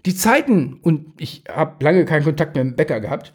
Die 0.05 0.15
Zeiten, 0.15 0.79
und 0.81 1.19
ich 1.19 1.43
habe 1.49 1.83
lange 1.83 2.05
keinen 2.05 2.23
Kontakt 2.23 2.55
mehr 2.55 2.63
mit 2.63 2.73
dem 2.73 2.77
Bäcker 2.77 2.99
gehabt, 2.99 3.33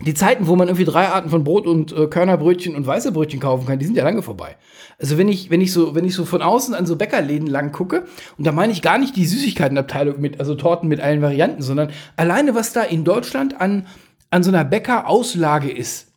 die 0.00 0.14
Zeiten, 0.14 0.46
wo 0.46 0.56
man 0.56 0.68
irgendwie 0.68 0.84
drei 0.84 1.08
Arten 1.08 1.30
von 1.30 1.42
Brot 1.42 1.66
und 1.66 1.92
äh, 1.92 2.06
Körnerbrötchen 2.06 2.74
und 2.76 2.86
weiße 2.86 3.12
Brötchen 3.12 3.40
kaufen 3.40 3.66
kann, 3.66 3.78
die 3.78 3.86
sind 3.86 3.96
ja 3.96 4.04
lange 4.04 4.22
vorbei. 4.22 4.56
Also 4.98 5.16
wenn 5.16 5.28
ich, 5.28 5.50
wenn 5.50 5.60
ich 5.60 5.72
so, 5.72 5.94
wenn 5.94 6.04
ich 6.04 6.14
so 6.14 6.24
von 6.24 6.42
außen 6.42 6.74
an 6.74 6.86
so 6.86 6.96
Bäckerläden 6.96 7.48
lang 7.48 7.72
gucke, 7.72 8.04
und 8.36 8.46
da 8.46 8.52
meine 8.52 8.72
ich 8.72 8.82
gar 8.82 8.98
nicht 8.98 9.16
die 9.16 9.24
Süßigkeitenabteilung 9.24 10.20
mit, 10.20 10.38
also 10.38 10.54
Torten 10.54 10.88
mit 10.88 11.00
allen 11.00 11.22
Varianten, 11.22 11.62
sondern 11.62 11.90
alleine 12.16 12.54
was 12.54 12.72
da 12.72 12.82
in 12.82 13.04
Deutschland 13.04 13.58
an, 13.60 13.86
an 14.30 14.42
so 14.42 14.50
einer 14.50 14.64
Bäckerauslage 14.64 15.70
ist. 15.70 16.12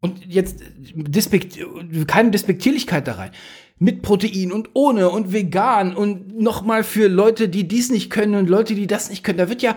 Und 0.00 0.24
jetzt 0.26 0.62
Despekt, 0.94 1.58
keine 2.06 2.30
Despektierlichkeit 2.30 3.06
da 3.06 3.14
rein. 3.14 3.30
Mit 3.80 4.02
Protein 4.02 4.50
und 4.50 4.70
ohne 4.74 5.10
und 5.10 5.32
vegan 5.32 5.94
und 5.94 6.38
nochmal 6.38 6.84
für 6.84 7.08
Leute, 7.08 7.48
die 7.48 7.68
dies 7.68 7.90
nicht 7.90 8.10
können 8.10 8.34
und 8.34 8.48
Leute, 8.48 8.74
die 8.74 8.86
das 8.86 9.10
nicht 9.10 9.22
können. 9.24 9.38
Da 9.38 9.48
wird 9.48 9.62
ja, 9.62 9.76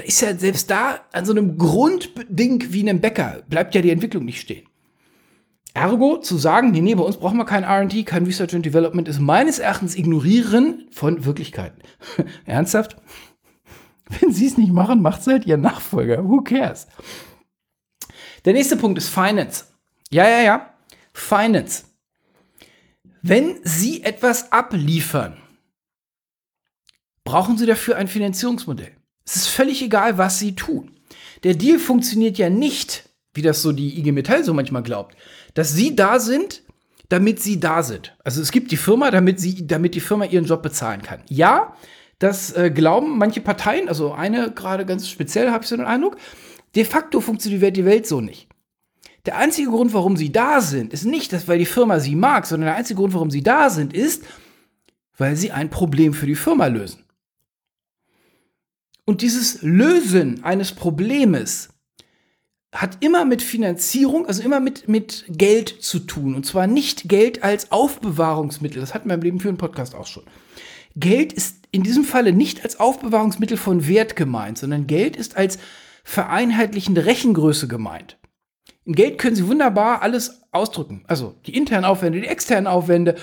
da 0.00 0.06
ist 0.06 0.22
ja 0.22 0.34
selbst 0.34 0.70
da 0.70 1.00
an 1.12 1.26
so 1.26 1.32
einem 1.32 1.58
Grundding 1.58 2.72
wie 2.72 2.80
einem 2.80 3.02
Bäcker, 3.02 3.42
bleibt 3.50 3.74
ja 3.74 3.82
die 3.82 3.90
Entwicklung 3.90 4.24
nicht 4.24 4.40
stehen. 4.40 4.66
Ergo 5.74 6.16
zu 6.16 6.38
sagen, 6.38 6.70
nee, 6.70 6.80
nee, 6.80 6.94
bei 6.94 7.02
uns 7.02 7.18
brauchen 7.18 7.36
wir 7.36 7.44
kein 7.44 7.64
RD, 7.64 8.06
kein 8.06 8.24
Research 8.24 8.54
and 8.54 8.64
Development, 8.64 9.06
ist 9.06 9.20
meines 9.20 9.58
Erachtens 9.58 9.94
Ignorieren 9.94 10.88
von 10.90 11.26
Wirklichkeiten. 11.26 11.82
Ernsthaft? 12.46 12.96
Wenn 14.08 14.32
Sie 14.32 14.46
es 14.46 14.56
nicht 14.56 14.72
machen, 14.72 15.02
macht 15.02 15.20
es 15.20 15.26
halt 15.26 15.44
Ihr 15.44 15.58
Nachfolger. 15.58 16.24
Who 16.24 16.40
cares? 16.40 16.88
Der 18.46 18.54
nächste 18.54 18.76
Punkt 18.76 18.96
ist 18.96 19.10
Finance. 19.10 19.66
Ja, 20.10 20.26
ja, 20.26 20.40
ja. 20.40 20.74
Finance. 21.12 21.84
Wenn 23.20 23.58
Sie 23.64 24.02
etwas 24.02 24.50
abliefern, 24.50 25.36
brauchen 27.22 27.58
Sie 27.58 27.66
dafür 27.66 27.96
ein 27.96 28.08
Finanzierungsmodell. 28.08 28.96
Es 29.24 29.36
ist 29.36 29.48
völlig 29.48 29.82
egal, 29.82 30.18
was 30.18 30.38
sie 30.38 30.54
tun. 30.54 30.92
Der 31.44 31.54
Deal 31.54 31.78
funktioniert 31.78 32.38
ja 32.38 32.50
nicht, 32.50 33.08
wie 33.34 33.42
das 33.42 33.62
so 33.62 33.72
die 33.72 33.98
IG 33.98 34.12
Metall 34.12 34.44
so 34.44 34.54
manchmal 34.54 34.82
glaubt, 34.82 35.16
dass 35.54 35.72
sie 35.72 35.96
da 35.96 36.18
sind, 36.18 36.62
damit 37.08 37.40
sie 37.40 37.60
da 37.60 37.82
sind. 37.82 38.16
Also 38.24 38.40
es 38.40 38.52
gibt 38.52 38.70
die 38.70 38.76
Firma, 38.76 39.10
damit 39.10 39.40
sie, 39.40 39.66
damit 39.66 39.94
die 39.94 40.00
Firma 40.00 40.24
ihren 40.24 40.44
Job 40.44 40.62
bezahlen 40.62 41.02
kann. 41.02 41.22
Ja, 41.28 41.74
das 42.18 42.52
äh, 42.52 42.70
glauben 42.70 43.18
manche 43.18 43.40
Parteien, 43.40 43.88
also 43.88 44.12
eine 44.12 44.52
gerade 44.52 44.84
ganz 44.84 45.08
speziell, 45.08 45.50
habe 45.50 45.64
ich 45.64 45.70
so 45.70 45.76
den 45.76 45.86
Eindruck. 45.86 46.16
De 46.74 46.84
facto 46.84 47.20
funktioniert 47.20 47.76
die 47.76 47.84
Welt 47.84 48.06
so 48.06 48.20
nicht. 48.20 48.48
Der 49.26 49.36
einzige 49.36 49.70
Grund, 49.70 49.92
warum 49.92 50.16
sie 50.16 50.32
da 50.32 50.60
sind, 50.60 50.92
ist 50.92 51.04
nicht, 51.04 51.32
dass 51.32 51.48
weil 51.48 51.58
die 51.58 51.66
Firma 51.66 51.98
sie 52.00 52.16
mag, 52.16 52.46
sondern 52.46 52.68
der 52.68 52.76
einzige 52.76 52.98
Grund, 52.98 53.12
warum 53.12 53.30
sie 53.30 53.42
da 53.42 53.70
sind, 53.70 53.92
ist, 53.92 54.24
weil 55.16 55.36
sie 55.36 55.50
ein 55.50 55.68
Problem 55.68 56.14
für 56.14 56.26
die 56.26 56.34
Firma 56.34 56.66
lösen. 56.66 57.04
Und 59.10 59.22
dieses 59.22 59.60
Lösen 59.62 60.44
eines 60.44 60.70
Problems 60.70 61.70
hat 62.72 62.98
immer 63.00 63.24
mit 63.24 63.42
Finanzierung, 63.42 64.24
also 64.24 64.40
immer 64.40 64.60
mit, 64.60 64.88
mit 64.88 65.24
Geld 65.26 65.82
zu 65.82 65.98
tun. 65.98 66.36
Und 66.36 66.46
zwar 66.46 66.68
nicht 66.68 67.08
Geld 67.08 67.42
als 67.42 67.72
Aufbewahrungsmittel. 67.72 68.80
Das 68.80 68.94
hatten 68.94 69.08
wir 69.08 69.16
im 69.16 69.22
Leben 69.22 69.40
für 69.40 69.48
einen 69.48 69.58
Podcast 69.58 69.96
auch 69.96 70.06
schon. 70.06 70.22
Geld 70.94 71.32
ist 71.32 71.56
in 71.72 71.82
diesem 71.82 72.04
Falle 72.04 72.32
nicht 72.32 72.62
als 72.62 72.78
Aufbewahrungsmittel 72.78 73.56
von 73.56 73.88
Wert 73.88 74.14
gemeint, 74.14 74.58
sondern 74.58 74.86
Geld 74.86 75.16
ist 75.16 75.36
als 75.36 75.58
vereinheitlichende 76.04 77.04
Rechengröße 77.04 77.66
gemeint. 77.66 78.16
In 78.84 78.94
Geld 78.94 79.18
können 79.18 79.36
Sie 79.36 79.46
wunderbar 79.46 80.02
alles 80.02 80.42
ausdrücken. 80.52 81.04
Also 81.06 81.36
die 81.46 81.56
internen 81.56 81.84
Aufwände, 81.84 82.20
die 82.20 82.26
externen 82.26 82.66
Aufwände, 82.66 83.16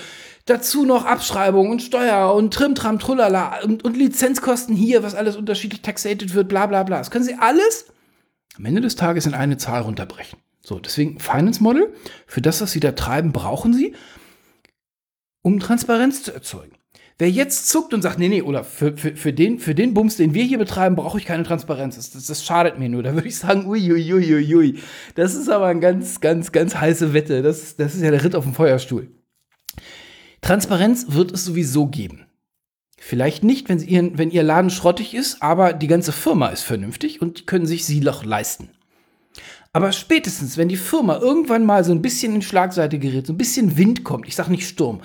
dazu 0.46 0.84
noch 0.84 1.04
Abschreibung 1.04 1.70
und 1.70 1.82
Steuer 1.82 2.34
und 2.34 2.54
Trimtram, 2.54 2.98
Trullala 2.98 3.62
und, 3.62 3.84
und 3.84 3.96
Lizenzkosten 3.96 4.74
hier, 4.74 5.02
was 5.02 5.14
alles 5.14 5.36
unterschiedlich 5.36 5.82
taxated 5.82 6.34
wird, 6.34 6.48
bla 6.48 6.66
bla 6.66 6.84
bla. 6.84 6.98
Das 6.98 7.10
können 7.10 7.24
Sie 7.24 7.34
alles 7.34 7.86
am 8.56 8.64
Ende 8.64 8.80
des 8.80 8.96
Tages 8.96 9.26
in 9.26 9.34
eine 9.34 9.56
Zahl 9.56 9.82
runterbrechen. 9.82 10.38
So, 10.62 10.78
deswegen 10.78 11.18
Finance 11.20 11.62
Model. 11.62 11.92
Für 12.26 12.40
das, 12.40 12.60
was 12.60 12.72
Sie 12.72 12.80
da 12.80 12.92
treiben, 12.92 13.32
brauchen 13.32 13.72
Sie, 13.72 13.94
um 15.42 15.60
Transparenz 15.60 16.22
zu 16.22 16.32
erzeugen. 16.32 16.77
Wer 17.20 17.30
jetzt 17.30 17.68
zuckt 17.68 17.92
und 17.94 18.02
sagt, 18.02 18.20
nee, 18.20 18.28
nee, 18.28 18.42
oder 18.42 18.62
für, 18.62 18.96
für, 18.96 19.16
für, 19.16 19.32
den, 19.32 19.58
für 19.58 19.74
den 19.74 19.92
Bums, 19.92 20.16
den 20.16 20.34
wir 20.34 20.44
hier 20.44 20.58
betreiben, 20.58 20.94
brauche 20.94 21.18
ich 21.18 21.24
keine 21.24 21.42
Transparenz. 21.42 21.96
Das, 21.96 22.12
das, 22.12 22.26
das 22.26 22.44
schadet 22.44 22.78
mir 22.78 22.88
nur. 22.88 23.02
Da 23.02 23.14
würde 23.14 23.26
ich 23.26 23.36
sagen, 23.36 23.66
uiuiuiui. 23.66 24.14
Ui, 24.14 24.34
ui, 24.34 24.54
ui. 24.54 24.78
Das 25.16 25.34
ist 25.34 25.48
aber 25.48 25.66
eine 25.66 25.80
ganz, 25.80 26.20
ganz, 26.20 26.52
ganz 26.52 26.76
heiße 26.76 27.12
Wette. 27.14 27.42
Das, 27.42 27.74
das 27.74 27.96
ist 27.96 28.02
ja 28.02 28.12
der 28.12 28.22
Ritt 28.22 28.36
auf 28.36 28.44
dem 28.44 28.54
Feuerstuhl. 28.54 29.08
Transparenz 30.42 31.06
wird 31.08 31.32
es 31.32 31.44
sowieso 31.44 31.86
geben. 31.86 32.24
Vielleicht 33.00 33.42
nicht, 33.42 33.68
wenn, 33.68 33.80
ihren, 33.80 34.16
wenn 34.16 34.30
ihr 34.30 34.44
Laden 34.44 34.70
schrottig 34.70 35.14
ist, 35.14 35.42
aber 35.42 35.72
die 35.72 35.86
ganze 35.88 36.12
Firma 36.12 36.48
ist 36.48 36.62
vernünftig 36.62 37.20
und 37.20 37.46
können 37.46 37.66
sich 37.66 37.84
sie 37.84 38.00
doch 38.00 38.24
leisten. 38.24 38.70
Aber 39.72 39.92
spätestens, 39.92 40.56
wenn 40.56 40.68
die 40.68 40.76
Firma 40.76 41.18
irgendwann 41.18 41.64
mal 41.64 41.84
so 41.84 41.92
ein 41.92 42.02
bisschen 42.02 42.34
in 42.34 42.42
Schlagseite 42.42 42.98
gerät, 42.98 43.26
so 43.26 43.32
ein 43.32 43.38
bisschen 43.38 43.76
Wind 43.76 44.02
kommt, 44.04 44.26
ich 44.26 44.34
sage 44.34 44.50
nicht 44.50 44.66
Sturm, 44.66 45.00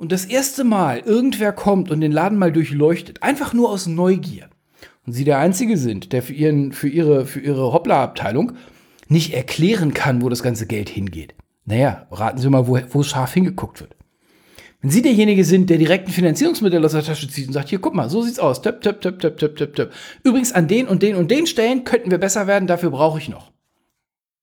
und 0.00 0.12
das 0.12 0.24
erste 0.24 0.64
Mal 0.64 1.00
irgendwer 1.00 1.52
kommt 1.52 1.90
und 1.90 2.00
den 2.00 2.10
Laden 2.10 2.38
mal 2.38 2.50
durchleuchtet, 2.50 3.22
einfach 3.22 3.52
nur 3.52 3.68
aus 3.68 3.86
Neugier, 3.86 4.48
und 5.04 5.12
sie 5.12 5.24
der 5.24 5.38
Einzige 5.38 5.76
sind, 5.76 6.14
der 6.14 6.22
für, 6.22 6.32
ihren, 6.32 6.72
für 6.72 6.88
ihre, 6.88 7.26
für 7.26 7.40
ihre 7.40 7.72
Hoppla-Abteilung 7.72 8.52
nicht 9.08 9.34
erklären 9.34 9.92
kann, 9.92 10.22
wo 10.22 10.30
das 10.30 10.42
ganze 10.42 10.66
Geld 10.66 10.88
hingeht. 10.88 11.34
Naja, 11.66 12.06
raten 12.10 12.38
Sie 12.38 12.48
mal, 12.48 12.66
wo, 12.66 12.78
wo 12.90 13.02
scharf 13.02 13.34
hingeguckt 13.34 13.80
wird. 13.80 13.94
Wenn 14.80 14.90
Sie 14.90 15.02
derjenige 15.02 15.44
sind, 15.44 15.68
der 15.68 15.76
direkt 15.76 16.08
ein 16.08 16.12
Finanzierungsmittel 16.12 16.82
aus 16.82 16.92
der 16.92 17.02
Tasche 17.02 17.28
zieht 17.28 17.48
und 17.48 17.52
sagt, 17.52 17.68
hier, 17.68 17.80
guck 17.80 17.94
mal, 17.94 18.08
so 18.08 18.22
sieht's 18.22 18.38
aus. 18.38 18.62
Töp, 18.62 18.80
töp, 18.80 19.02
töp, 19.02 19.20
töp, 19.20 19.36
töp, 19.36 19.56
töp, 19.56 19.76
töp. 19.76 19.92
Übrigens, 20.22 20.52
an 20.52 20.66
den 20.66 20.88
und 20.88 21.02
den 21.02 21.16
und 21.16 21.30
den 21.30 21.46
Stellen 21.46 21.84
könnten 21.84 22.10
wir 22.10 22.18
besser 22.18 22.46
werden, 22.46 22.66
dafür 22.66 22.90
brauche 22.90 23.18
ich 23.18 23.28
noch. 23.28 23.52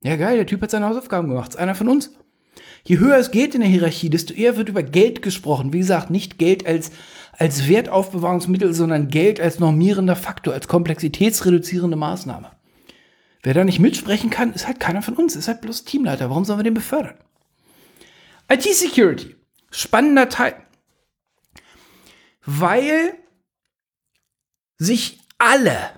Ja, 0.04 0.16
geil, 0.18 0.36
der 0.38 0.46
Typ 0.46 0.62
hat 0.62 0.70
seine 0.70 0.88
Hausaufgaben 0.88 1.30
gemacht. 1.30 1.50
Ist 1.50 1.58
einer 1.58 1.74
von 1.74 1.88
uns. 1.88 2.12
Je 2.88 3.00
höher 3.00 3.18
es 3.18 3.32
geht 3.32 3.54
in 3.54 3.60
der 3.60 3.70
Hierarchie, 3.70 4.10
desto 4.10 4.34
eher 4.34 4.56
wird 4.56 4.70
über 4.70 4.82
Geld 4.82 5.22
gesprochen. 5.22 5.74
Wie 5.74 5.80
gesagt, 5.80 6.10
nicht 6.10 6.38
Geld 6.38 6.66
als, 6.66 6.92
als 7.34 7.68
Wertaufbewahrungsmittel, 7.68 8.74
sondern 8.74 9.10
Geld 9.10 9.42
als 9.42 9.60
normierender 9.60 10.16
Faktor, 10.16 10.54
als 10.54 10.70
komplexitätsreduzierende 10.70 11.98
Maßnahme. 11.98 12.50
Wer 13.44 13.54
da 13.54 13.66
nicht 13.66 13.80
mitsprechen 13.80 14.30
kann, 14.30 14.54
ist 14.54 14.68
halt 14.68 14.80
keiner 14.80 15.02
von 15.02 15.16
uns, 15.16 15.36
ist 15.36 15.50
halt 15.50 15.60
bloß 15.60 15.84
Teamleiter. 15.84 16.30
Warum 16.30 16.46
sollen 16.46 16.60
wir 16.60 16.64
den 16.64 16.76
befördern? 16.76 17.16
IT-Security. 18.50 19.36
Spannender 19.70 20.30
Teil. 20.30 20.56
Weil 22.46 23.16
sich 24.78 25.20
alle 25.40 25.90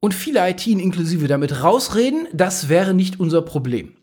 und 0.00 0.14
viele 0.14 0.48
IT 0.48 0.66
inklusive 0.66 1.28
damit 1.28 1.62
rausreden, 1.62 2.28
das 2.32 2.70
wäre 2.70 2.94
nicht 2.94 3.20
unser 3.20 3.42
Problem. 3.42 3.97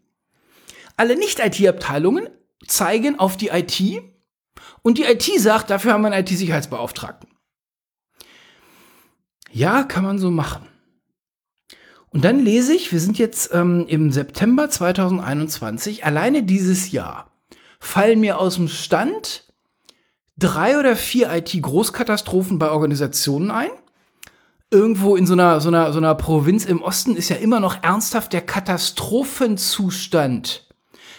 Alle 0.97 1.17
Nicht-IT-Abteilungen 1.17 2.29
zeigen 2.67 3.19
auf 3.19 3.37
die 3.37 3.49
IT 3.49 4.01
und 4.81 4.97
die 4.97 5.03
IT 5.03 5.39
sagt, 5.39 5.69
dafür 5.69 5.93
haben 5.93 6.01
wir 6.01 6.11
einen 6.11 6.25
IT-Sicherheitsbeauftragten. 6.25 7.29
Ja, 9.51 9.83
kann 9.83 10.03
man 10.03 10.19
so 10.19 10.31
machen. 10.31 10.67
Und 12.09 12.23
dann 12.23 12.39
lese 12.39 12.73
ich, 12.73 12.91
wir 12.91 12.99
sind 12.99 13.17
jetzt 13.17 13.51
ähm, 13.53 13.85
im 13.87 14.11
September 14.11 14.69
2021, 14.69 16.05
alleine 16.05 16.43
dieses 16.43 16.91
Jahr 16.91 17.31
fallen 17.79 18.19
mir 18.19 18.39
aus 18.39 18.55
dem 18.55 18.67
Stand 18.67 19.53
drei 20.37 20.79
oder 20.79 20.95
vier 20.95 21.31
IT-Großkatastrophen 21.33 22.57
bei 22.57 22.71
Organisationen 22.71 23.51
ein. 23.51 23.69
Irgendwo 24.71 25.15
in 25.15 25.27
so 25.27 25.33
einer, 25.33 25.61
so, 25.61 25.69
einer, 25.69 25.93
so 25.93 25.99
einer 25.99 26.15
Provinz 26.15 26.65
im 26.65 26.81
Osten 26.81 27.15
ist 27.15 27.29
ja 27.29 27.35
immer 27.35 27.59
noch 27.59 27.83
ernsthaft 27.83 28.33
der 28.33 28.41
Katastrophenzustand 28.41 30.64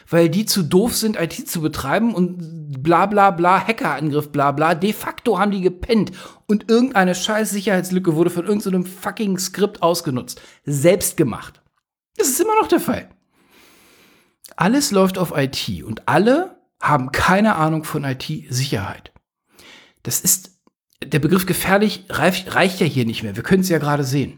weil 0.08 0.28
die 0.28 0.46
zu 0.46 0.62
doof 0.62 0.94
sind, 0.96 1.18
IT 1.18 1.48
zu 1.48 1.60
betreiben 1.60 2.14
und 2.14 2.82
bla 2.82 3.06
bla 3.06 3.30
bla, 3.30 3.66
Hackerangriff, 3.66 4.30
bla 4.30 4.52
bla. 4.52 4.74
De 4.74 4.92
facto 4.92 5.38
haben 5.38 5.50
die 5.50 5.60
gepennt 5.60 6.12
und 6.46 6.70
irgendeine 6.70 7.14
scheiß 7.14 7.50
Sicherheitslücke 7.50 8.14
wurde 8.14 8.30
von 8.30 8.46
irgendeinem 8.46 8.84
so 8.84 8.90
fucking 8.90 9.38
Skript 9.38 9.82
ausgenutzt. 9.82 10.40
Selbst 10.64 11.16
gemacht. 11.16 11.60
Das 12.16 12.28
ist 12.28 12.40
immer 12.40 12.54
noch 12.60 12.68
der 12.68 12.80
Fall. 12.80 13.08
Alles 14.56 14.90
läuft 14.90 15.18
auf 15.18 15.36
IT 15.36 15.82
und 15.84 16.08
alle 16.08 16.56
haben 16.80 17.10
keine 17.12 17.56
Ahnung 17.56 17.84
von 17.84 18.04
IT-Sicherheit. 18.04 19.12
Das 20.02 20.20
ist, 20.20 20.52
der 21.04 21.18
Begriff 21.18 21.46
gefährlich 21.46 22.04
reicht, 22.08 22.54
reicht 22.54 22.80
ja 22.80 22.86
hier 22.86 23.04
nicht 23.04 23.22
mehr. 23.22 23.36
Wir 23.36 23.42
können 23.42 23.62
es 23.62 23.68
ja 23.68 23.78
gerade 23.78 24.04
sehen. 24.04 24.36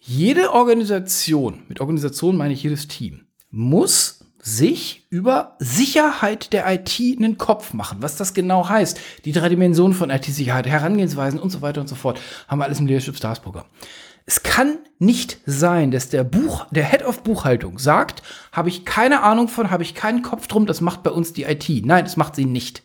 Jede 0.00 0.52
Organisation, 0.52 1.62
mit 1.68 1.80
Organisation 1.80 2.36
meine 2.36 2.54
ich 2.54 2.62
jedes 2.62 2.88
Team, 2.88 3.27
muss 3.50 4.20
sich 4.40 5.06
über 5.10 5.56
Sicherheit 5.58 6.52
der 6.52 6.70
IT 6.72 7.00
einen 7.00 7.38
Kopf 7.38 7.74
machen. 7.74 7.98
Was 8.00 8.16
das 8.16 8.34
genau 8.34 8.68
heißt, 8.68 8.98
die 9.24 9.32
drei 9.32 9.48
Dimensionen 9.48 9.94
von 9.96 10.10
IT-Sicherheit, 10.10 10.66
Herangehensweisen 10.66 11.40
und 11.40 11.50
so 11.50 11.60
weiter 11.60 11.80
und 11.80 11.88
so 11.88 11.94
fort, 11.94 12.20
haben 12.46 12.58
wir 12.58 12.64
alles 12.64 12.80
im 12.80 12.86
Leadership 12.86 13.16
Stars 13.16 13.40
Programm. 13.40 13.66
Es 14.26 14.42
kann 14.42 14.78
nicht 14.98 15.38
sein, 15.46 15.90
dass 15.90 16.10
der 16.10 16.22
Buch, 16.22 16.66
der 16.70 16.84
Head 16.84 17.04
of 17.04 17.22
Buchhaltung 17.22 17.78
sagt, 17.78 18.22
habe 18.52 18.68
ich 18.68 18.84
keine 18.84 19.22
Ahnung 19.22 19.48
von, 19.48 19.70
habe 19.70 19.82
ich 19.82 19.94
keinen 19.94 20.22
Kopf 20.22 20.46
drum, 20.46 20.66
das 20.66 20.80
macht 20.80 21.02
bei 21.02 21.10
uns 21.10 21.32
die 21.32 21.44
IT. 21.44 21.68
Nein, 21.84 22.04
das 22.04 22.16
macht 22.16 22.36
sie 22.36 22.44
nicht. 22.44 22.82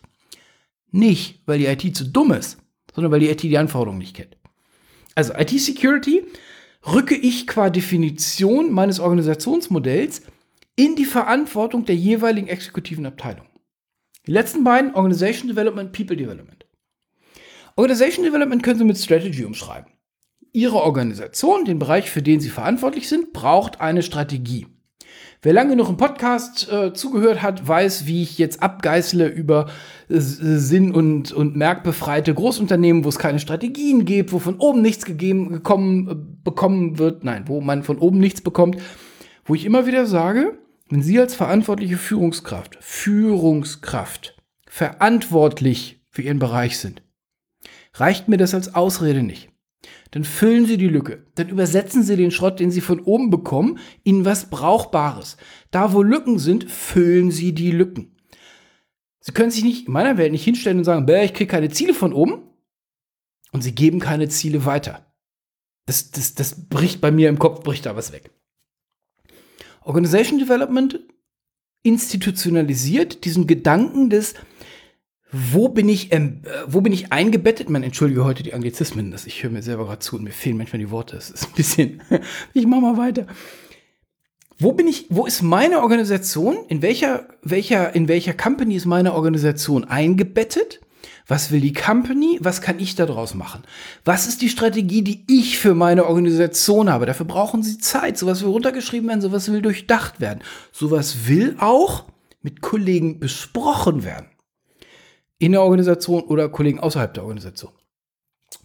Nicht, 0.90 1.40
weil 1.46 1.58
die 1.58 1.66
IT 1.66 1.96
zu 1.96 2.04
dumm 2.04 2.32
ist, 2.32 2.58
sondern 2.94 3.12
weil 3.12 3.20
die 3.20 3.28
IT 3.28 3.42
die 3.42 3.58
Anforderungen 3.58 3.98
nicht 3.98 4.16
kennt. 4.16 4.36
Also 5.14 5.34
IT-Security 5.34 6.24
rücke 6.86 7.14
ich 7.14 7.46
qua 7.46 7.70
Definition 7.70 8.72
meines 8.72 9.00
Organisationsmodells 9.00 10.22
in 10.76 10.96
die 10.96 11.04
Verantwortung 11.04 11.84
der 11.84 11.96
jeweiligen 11.96 12.48
exekutiven 12.48 13.06
Abteilung. 13.06 13.46
Die 14.26 14.32
letzten 14.32 14.64
beiden, 14.64 14.94
Organization 14.94 15.48
Development, 15.48 15.92
People 15.92 16.16
Development. 16.16 16.64
Organization 17.76 18.24
Development 18.24 18.62
können 18.62 18.78
Sie 18.78 18.84
mit 18.84 18.98
Strategy 18.98 19.44
umschreiben. 19.44 19.92
Ihre 20.52 20.76
Organisation, 20.76 21.64
den 21.64 21.78
Bereich, 21.78 22.10
für 22.10 22.22
den 22.22 22.40
Sie 22.40 22.48
verantwortlich 22.48 23.08
sind, 23.08 23.32
braucht 23.32 23.80
eine 23.80 24.02
Strategie. 24.02 24.66
Wer 25.42 25.52
lange 25.52 25.70
genug 25.70 25.90
im 25.90 25.98
Podcast 25.98 26.72
äh, 26.72 26.94
zugehört 26.94 27.42
hat, 27.42 27.68
weiß, 27.68 28.06
wie 28.06 28.22
ich 28.22 28.38
jetzt 28.38 28.62
abgeißle 28.62 29.26
über 29.26 29.66
äh, 30.08 30.18
Sinn- 30.18 30.94
und, 30.94 31.32
und 31.32 31.54
merkbefreite 31.54 32.32
Großunternehmen, 32.32 33.04
wo 33.04 33.10
es 33.10 33.18
keine 33.18 33.38
Strategien 33.38 34.06
gibt, 34.06 34.32
wo 34.32 34.38
von 34.38 34.56
oben 34.56 34.80
nichts 34.80 35.04
gegeben, 35.04 35.52
gekommen, 35.52 36.08
äh, 36.08 36.14
bekommen 36.42 36.98
wird, 36.98 37.24
nein, 37.24 37.44
wo 37.46 37.60
man 37.60 37.82
von 37.82 37.98
oben 37.98 38.18
nichts 38.20 38.40
bekommt, 38.40 38.80
wo 39.44 39.54
ich 39.54 39.66
immer 39.66 39.86
wieder 39.86 40.06
sage, 40.06 40.56
wenn 40.94 41.02
Sie 41.02 41.18
als 41.18 41.34
verantwortliche 41.34 41.96
Führungskraft, 41.96 42.78
Führungskraft, 42.80 44.36
verantwortlich 44.68 46.00
für 46.08 46.22
Ihren 46.22 46.38
Bereich 46.38 46.78
sind, 46.78 47.02
reicht 47.94 48.28
mir 48.28 48.36
das 48.36 48.54
als 48.54 48.76
Ausrede 48.76 49.24
nicht. 49.24 49.50
Dann 50.12 50.22
füllen 50.22 50.66
Sie 50.66 50.76
die 50.76 50.86
Lücke. 50.86 51.26
Dann 51.34 51.48
übersetzen 51.48 52.04
Sie 52.04 52.14
den 52.14 52.30
Schrott, 52.30 52.60
den 52.60 52.70
Sie 52.70 52.80
von 52.80 53.00
oben 53.00 53.28
bekommen, 53.30 53.80
in 54.04 54.24
was 54.24 54.50
Brauchbares. 54.50 55.36
Da, 55.72 55.92
wo 55.92 56.00
Lücken 56.00 56.38
sind, 56.38 56.70
füllen 56.70 57.32
Sie 57.32 57.52
die 57.54 57.72
Lücken. 57.72 58.14
Sie 59.18 59.32
können 59.32 59.50
sich 59.50 59.64
nicht 59.64 59.88
in 59.88 59.92
meiner 59.92 60.16
Welt 60.16 60.30
nicht 60.30 60.44
hinstellen 60.44 60.78
und 60.78 60.84
sagen, 60.84 61.08
ich 61.08 61.34
kriege 61.34 61.50
keine 61.50 61.70
Ziele 61.70 61.94
von 61.94 62.12
oben 62.12 62.50
und 63.50 63.62
Sie 63.62 63.74
geben 63.74 63.98
keine 63.98 64.28
Ziele 64.28 64.64
weiter. 64.64 65.12
Das, 65.86 66.12
das, 66.12 66.34
das 66.34 66.68
bricht 66.68 67.00
bei 67.00 67.10
mir 67.10 67.30
im 67.30 67.40
Kopf, 67.40 67.64
bricht 67.64 67.84
da 67.84 67.96
was 67.96 68.12
weg. 68.12 68.30
Organization 69.84 70.38
Development 70.38 71.00
institutionalisiert 71.82 73.24
diesen 73.24 73.46
Gedanken 73.46 74.10
des, 74.10 74.34
wo 75.30 75.68
bin 75.68 75.88
ich, 75.88 76.12
ähm, 76.12 76.42
wo 76.66 76.80
bin 76.80 76.92
ich 76.92 77.12
eingebettet? 77.12 77.68
Man 77.68 77.82
entschuldige 77.82 78.24
heute 78.24 78.42
die 78.42 78.54
Anglizismen, 78.54 79.10
dass 79.10 79.26
ich 79.26 79.42
höre 79.42 79.50
mir 79.50 79.62
selber 79.62 79.84
gerade 79.84 79.98
zu 79.98 80.16
und 80.16 80.24
mir 80.24 80.30
fehlen 80.30 80.56
manchmal 80.56 80.78
die 80.78 80.90
Worte. 80.90 81.16
Es 81.16 81.30
ist 81.30 81.46
ein 81.46 81.52
bisschen, 81.54 82.02
ich 82.54 82.66
mache 82.66 82.80
mal 82.80 82.96
weiter. 82.96 83.26
Wo 84.58 84.72
bin 84.72 84.86
ich, 84.86 85.06
wo 85.10 85.26
ist 85.26 85.42
meine 85.42 85.82
Organisation? 85.82 86.56
In 86.68 86.80
welcher, 86.80 87.28
welcher, 87.42 87.94
in 87.94 88.08
welcher 88.08 88.32
Company 88.32 88.76
ist 88.76 88.86
meine 88.86 89.14
Organisation 89.14 89.84
eingebettet? 89.84 90.80
Was 91.26 91.50
will 91.50 91.60
die 91.60 91.72
Company? 91.72 92.38
Was 92.40 92.60
kann 92.60 92.78
ich 92.78 92.94
daraus 92.94 93.34
machen? 93.34 93.62
Was 94.04 94.26
ist 94.26 94.42
die 94.42 94.48
Strategie, 94.48 95.02
die 95.02 95.24
ich 95.28 95.58
für 95.58 95.74
meine 95.74 96.06
Organisation 96.06 96.90
habe? 96.90 97.06
Dafür 97.06 97.26
brauchen 97.26 97.62
Sie 97.62 97.78
Zeit. 97.78 98.18
Sowas 98.18 98.42
will 98.42 98.50
runtergeschrieben 98.50 99.08
werden, 99.08 99.20
sowas 99.20 99.50
will 99.50 99.62
durchdacht 99.62 100.20
werden. 100.20 100.42
Sowas 100.72 101.26
will 101.26 101.56
auch 101.58 102.04
mit 102.42 102.60
Kollegen 102.60 103.20
besprochen 103.20 104.04
werden. 104.04 104.26
In 105.38 105.52
der 105.52 105.62
Organisation 105.62 106.22
oder 106.22 106.48
Kollegen 106.48 106.80
außerhalb 106.80 107.12
der 107.12 107.24
Organisation. 107.24 107.72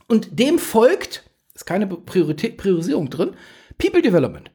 Und 0.08 0.40
dem 0.40 0.60
folgt, 0.60 1.30
ist 1.54 1.66
keine 1.66 1.88
Priorisierung 1.88 3.10
drin, 3.10 3.32
People 3.78 4.02
Development. 4.02 4.52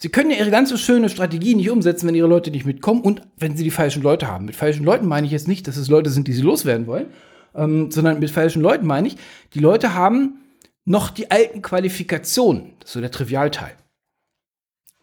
Sie 0.00 0.10
können 0.10 0.30
ja 0.30 0.36
ihre 0.36 0.52
ganze 0.52 0.78
schöne 0.78 1.08
Strategie 1.08 1.56
nicht 1.56 1.70
umsetzen, 1.70 2.06
wenn 2.06 2.14
ihre 2.14 2.28
Leute 2.28 2.52
nicht 2.52 2.64
mitkommen 2.64 3.00
und 3.00 3.22
wenn 3.36 3.56
sie 3.56 3.64
die 3.64 3.72
falschen 3.72 4.02
Leute 4.02 4.28
haben. 4.28 4.44
Mit 4.44 4.54
falschen 4.54 4.84
Leuten 4.84 5.06
meine 5.06 5.26
ich 5.26 5.32
jetzt 5.32 5.48
nicht, 5.48 5.66
dass 5.66 5.76
es 5.76 5.88
Leute 5.88 6.10
sind, 6.10 6.28
die 6.28 6.32
sie 6.32 6.42
loswerden 6.42 6.86
wollen, 6.86 7.06
ähm, 7.54 7.90
sondern 7.90 8.20
mit 8.20 8.30
falschen 8.30 8.62
Leuten 8.62 8.86
meine 8.86 9.08
ich, 9.08 9.16
die 9.54 9.58
Leute 9.58 9.94
haben 9.94 10.38
noch 10.84 11.10
die 11.10 11.32
alten 11.32 11.62
Qualifikationen. 11.62 12.74
Das 12.78 12.90
ist 12.90 12.92
so 12.94 13.00
der 13.00 13.10
Trivialteil. 13.10 13.72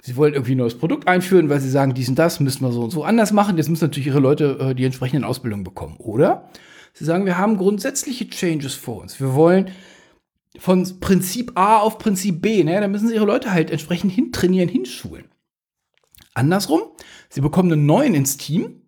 Sie 0.01 0.15
wollen 0.15 0.33
irgendwie 0.33 0.53
ein 0.53 0.59
neues 0.59 0.77
Produkt 0.77 1.07
einführen, 1.07 1.49
weil 1.49 1.59
sie 1.59 1.69
sagen, 1.69 1.93
dies 1.93 2.07
und 2.07 2.17
das 2.17 2.39
müssen 2.39 2.63
wir 2.63 2.71
so 2.71 2.83
und 2.83 2.91
so 2.91 3.03
anders 3.03 3.33
machen. 3.33 3.57
Jetzt 3.57 3.69
müssen 3.69 3.83
natürlich 3.83 4.07
ihre 4.07 4.19
Leute 4.19 4.57
äh, 4.59 4.75
die 4.75 4.85
entsprechenden 4.85 5.25
Ausbildungen 5.25 5.63
bekommen. 5.65 5.95
Oder 5.97 6.49
sie 6.93 7.03
sagen, 7.03 7.25
wir 7.25 7.37
haben 7.37 7.57
grundsätzliche 7.57 8.29
Changes 8.29 8.75
vor 8.75 9.01
uns. 9.01 9.19
Wir 9.19 9.33
wollen 9.33 9.71
von 10.59 10.99
Prinzip 10.99 11.53
A 11.55 11.77
auf 11.77 11.97
Prinzip 11.97 12.41
B. 12.41 12.63
Ne? 12.63 12.79
Da 12.79 12.87
müssen 12.87 13.07
sie 13.07 13.15
ihre 13.15 13.25
Leute 13.25 13.51
halt 13.51 13.71
entsprechend 13.71 14.11
hintrainieren, 14.11 14.69
hinschulen. 14.69 15.25
Andersrum, 16.33 16.81
sie 17.29 17.41
bekommen 17.41 17.71
einen 17.71 17.85
neuen 17.85 18.13
ins 18.13 18.37
Team 18.37 18.81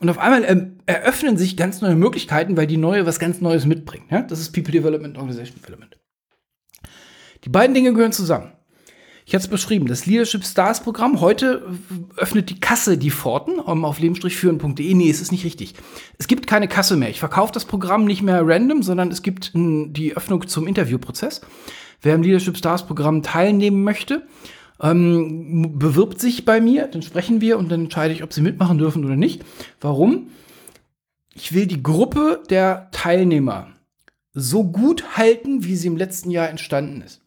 und 0.00 0.08
auf 0.08 0.18
einmal 0.18 0.44
ähm, 0.44 0.78
eröffnen 0.86 1.36
sich 1.36 1.56
ganz 1.56 1.80
neue 1.80 1.94
Möglichkeiten, 1.94 2.56
weil 2.56 2.66
die 2.66 2.76
neue 2.76 3.06
was 3.06 3.18
ganz 3.18 3.40
Neues 3.40 3.66
mitbringt. 3.66 4.10
Ja? 4.10 4.22
Das 4.22 4.40
ist 4.40 4.52
People 4.52 4.72
Development, 4.72 5.16
Organization 5.16 5.58
Development. 5.60 5.98
Die 7.44 7.50
beiden 7.50 7.74
Dinge 7.74 7.92
gehören 7.92 8.12
zusammen. 8.12 8.52
Ich 9.26 9.34
hatte 9.34 9.44
es 9.44 9.50
beschrieben, 9.50 9.86
das 9.86 10.04
Leadership 10.04 10.44
Stars 10.44 10.82
Programm. 10.82 11.20
Heute 11.20 11.62
öffnet 12.16 12.50
die 12.50 12.60
Kasse 12.60 12.98
die 12.98 13.10
Pforten 13.10 13.58
um, 13.58 13.86
auf 13.86 13.98
leben-führen.de. 13.98 14.94
Nee, 14.94 15.08
es 15.08 15.22
ist 15.22 15.32
nicht 15.32 15.44
richtig. 15.44 15.74
Es 16.18 16.28
gibt 16.28 16.46
keine 16.46 16.68
Kasse 16.68 16.96
mehr. 16.96 17.08
Ich 17.08 17.20
verkaufe 17.20 17.52
das 17.52 17.64
Programm 17.64 18.04
nicht 18.04 18.20
mehr 18.20 18.42
random, 18.46 18.82
sondern 18.82 19.10
es 19.10 19.22
gibt 19.22 19.52
die 19.54 20.14
Öffnung 20.14 20.46
zum 20.46 20.66
Interviewprozess. 20.66 21.40
Wer 22.02 22.16
im 22.16 22.22
Leadership 22.22 22.58
Stars 22.58 22.86
Programm 22.86 23.22
teilnehmen 23.22 23.82
möchte, 23.82 24.26
ähm, 24.82 25.78
bewirbt 25.78 26.20
sich 26.20 26.44
bei 26.44 26.60
mir, 26.60 26.86
dann 26.88 27.00
sprechen 27.00 27.40
wir 27.40 27.58
und 27.58 27.70
dann 27.70 27.84
entscheide 27.84 28.12
ich, 28.12 28.22
ob 28.22 28.32
sie 28.34 28.42
mitmachen 28.42 28.76
dürfen 28.76 29.06
oder 29.06 29.16
nicht. 29.16 29.42
Warum? 29.80 30.28
Ich 31.34 31.54
will 31.54 31.66
die 31.66 31.82
Gruppe 31.82 32.42
der 32.50 32.90
Teilnehmer 32.92 33.68
so 34.34 34.64
gut 34.64 35.16
halten, 35.16 35.64
wie 35.64 35.76
sie 35.76 35.86
im 35.86 35.96
letzten 35.96 36.30
Jahr 36.30 36.50
entstanden 36.50 37.00
ist. 37.00 37.23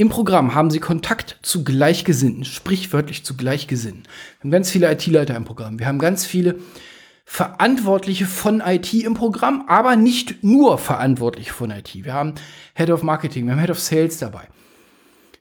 Im 0.00 0.08
Programm 0.08 0.54
haben 0.54 0.70
Sie 0.70 0.80
Kontakt 0.80 1.36
zu 1.42 1.62
Gleichgesinnten, 1.62 2.46
sprichwörtlich 2.46 3.22
zu 3.22 3.36
Gleichgesinnten. 3.36 4.04
Wir 4.04 4.44
haben 4.44 4.50
ganz 4.50 4.70
viele 4.70 4.90
IT-Leiter 4.90 5.36
im 5.36 5.44
Programm. 5.44 5.78
Wir 5.78 5.86
haben 5.86 5.98
ganz 5.98 6.24
viele 6.24 6.58
Verantwortliche 7.26 8.24
von 8.24 8.62
IT 8.64 8.94
im 8.94 9.12
Programm, 9.12 9.66
aber 9.68 9.96
nicht 9.96 10.42
nur 10.42 10.78
Verantwortliche 10.78 11.52
von 11.52 11.70
IT. 11.70 12.02
Wir 12.02 12.14
haben 12.14 12.32
Head 12.72 12.88
of 12.88 13.02
Marketing, 13.02 13.44
wir 13.44 13.52
haben 13.52 13.60
Head 13.60 13.72
of 13.72 13.78
Sales 13.78 14.16
dabei. 14.16 14.48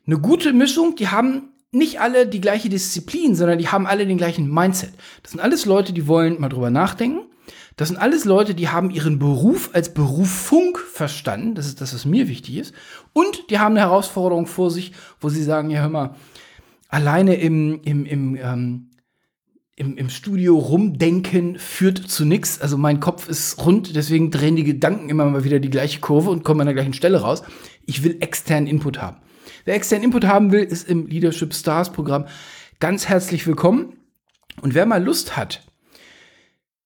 Eine 0.05 0.17
gute 0.17 0.51
Mischung, 0.51 0.97
die 0.97 1.07
haben 1.07 1.53
nicht 1.71 2.01
alle 2.01 2.27
die 2.27 2.41
gleiche 2.41 2.67
Disziplin, 2.67 3.35
sondern 3.35 3.59
die 3.59 3.69
haben 3.69 3.87
alle 3.87 4.05
den 4.05 4.17
gleichen 4.17 4.53
Mindset. 4.53 4.91
Das 5.23 5.31
sind 5.31 5.39
alles 5.39 5.67
Leute, 5.67 5.93
die 5.93 6.05
wollen 6.05 6.37
mal 6.37 6.49
drüber 6.49 6.69
nachdenken, 6.69 7.21
das 7.77 7.87
sind 7.87 7.97
alles 7.97 8.25
Leute, 8.25 8.55
die 8.55 8.69
haben 8.69 8.89
ihren 8.89 9.19
Beruf 9.19 9.69
als 9.73 9.93
Berufung 9.93 10.77
verstanden. 10.91 11.55
Das 11.55 11.65
ist 11.65 11.81
das, 11.81 11.93
was 11.93 12.05
mir 12.05 12.27
wichtig 12.27 12.57
ist. 12.57 12.73
Und 13.13 13.49
die 13.49 13.59
haben 13.59 13.73
eine 13.73 13.81
Herausforderung 13.81 14.47
vor 14.47 14.71
sich, 14.71 14.91
wo 15.19 15.29
sie 15.29 15.43
sagen, 15.43 15.69
ja, 15.69 15.81
hör 15.81 15.89
mal, 15.89 16.15
alleine 16.89 17.35
im, 17.35 17.81
im, 17.83 18.05
im, 18.05 18.35
ähm, 18.35 18.89
im, 19.75 19.95
im 19.95 20.09
Studio 20.09 20.57
rumdenken 20.57 21.57
führt 21.57 21.97
zu 21.99 22.25
nichts. 22.25 22.59
Also 22.59 22.77
mein 22.77 22.99
Kopf 22.99 23.29
ist 23.29 23.65
rund, 23.65 23.95
deswegen 23.95 24.29
drehen 24.29 24.57
die 24.57 24.65
Gedanken 24.65 25.09
immer 25.09 25.25
mal 25.25 25.45
wieder 25.45 25.59
die 25.59 25.69
gleiche 25.69 26.01
Kurve 26.01 26.29
und 26.31 26.43
kommen 26.43 26.59
an 26.61 26.67
der 26.67 26.75
gleichen 26.75 26.93
Stelle 26.93 27.21
raus. 27.21 27.43
Ich 27.85 28.03
will 28.03 28.17
externen 28.19 28.67
Input 28.67 29.01
haben. 29.01 29.17
Wer 29.63 29.75
externen 29.75 30.05
Input 30.05 30.25
haben 30.25 30.51
will, 30.51 30.63
ist 30.63 30.89
im 30.89 31.07
Leadership 31.07 31.53
Stars 31.53 31.91
Programm 31.93 32.25
ganz 32.79 33.07
herzlich 33.07 33.47
willkommen. 33.47 33.93
Und 34.61 34.73
wer 34.73 34.85
mal 34.85 35.01
Lust 35.01 35.37
hat, 35.37 35.68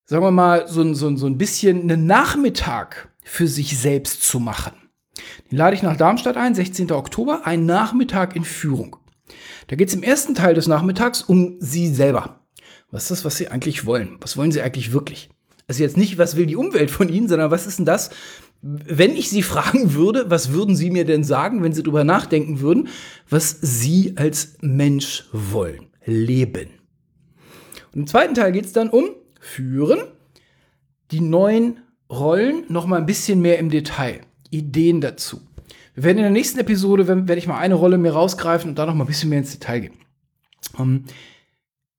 sagen 0.05 0.23
wir 0.23 0.31
mal, 0.31 0.67
so, 0.67 0.93
so, 0.93 1.15
so 1.15 1.27
ein 1.27 1.37
bisschen 1.37 1.81
einen 1.81 2.05
Nachmittag 2.05 3.09
für 3.23 3.47
sich 3.47 3.77
selbst 3.77 4.23
zu 4.23 4.39
machen. 4.39 4.73
Den 5.49 5.57
lade 5.57 5.75
ich 5.75 5.83
nach 5.83 5.97
Darmstadt 5.97 6.37
ein, 6.37 6.55
16. 6.55 6.91
Oktober, 6.91 7.41
ein 7.45 7.65
Nachmittag 7.65 8.35
in 8.35 8.43
Führung. 8.43 8.97
Da 9.67 9.75
geht 9.75 9.87
es 9.87 9.93
im 9.93 10.03
ersten 10.03 10.35
Teil 10.35 10.53
des 10.53 10.67
Nachmittags 10.67 11.21
um 11.21 11.55
Sie 11.59 11.87
selber. 11.93 12.41
Was 12.91 13.03
ist 13.03 13.11
das, 13.11 13.25
was 13.25 13.37
Sie 13.37 13.47
eigentlich 13.47 13.85
wollen? 13.85 14.17
Was 14.21 14.37
wollen 14.37 14.51
Sie 14.51 14.61
eigentlich 14.61 14.91
wirklich? 14.91 15.29
Also 15.67 15.81
jetzt 15.81 15.97
nicht, 15.97 16.17
was 16.17 16.35
will 16.35 16.45
die 16.45 16.57
Umwelt 16.57 16.91
von 16.91 17.09
Ihnen, 17.09 17.29
sondern 17.29 17.51
was 17.51 17.65
ist 17.65 17.79
denn 17.79 17.85
das, 17.85 18.09
wenn 18.61 19.15
ich 19.15 19.29
Sie 19.29 19.43
fragen 19.43 19.93
würde, 19.93 20.29
was 20.29 20.51
würden 20.51 20.75
Sie 20.75 20.91
mir 20.91 21.05
denn 21.05 21.23
sagen, 21.23 21.63
wenn 21.63 21.73
Sie 21.73 21.83
darüber 21.83 22.03
nachdenken 22.03 22.59
würden, 22.59 22.89
was 23.29 23.57
Sie 23.61 24.13
als 24.17 24.57
Mensch 24.61 25.25
wollen? 25.31 25.87
Leben. 26.05 26.69
Und 27.93 28.01
im 28.01 28.07
zweiten 28.07 28.33
Teil 28.33 28.51
geht 28.51 28.65
es 28.65 28.73
dann 28.73 28.89
um 28.89 29.05
führen. 29.43 29.99
Die 31.11 31.21
neuen 31.21 31.81
Rollen 32.09 32.63
noch 32.69 32.87
mal 32.87 32.97
ein 32.97 33.05
bisschen 33.05 33.41
mehr 33.41 33.59
im 33.59 33.69
Detail. 33.69 34.21
Ideen 34.49 35.01
dazu. 35.01 35.41
Wir 35.95 36.03
werden 36.03 36.17
in 36.17 36.23
der 36.23 36.31
nächsten 36.31 36.59
Episode, 36.59 37.07
werde 37.07 37.37
ich 37.37 37.47
mal 37.47 37.59
eine 37.59 37.75
Rolle 37.75 37.97
mehr 37.97 38.13
rausgreifen 38.13 38.69
und 38.69 38.79
da 38.79 38.85
noch 38.85 38.95
mal 38.95 39.03
ein 39.03 39.07
bisschen 39.07 39.29
mehr 39.29 39.39
ins 39.39 39.51
Detail 39.51 39.79
gehen. 39.81 39.93
Um, 40.77 40.81
ähm, 40.81 41.03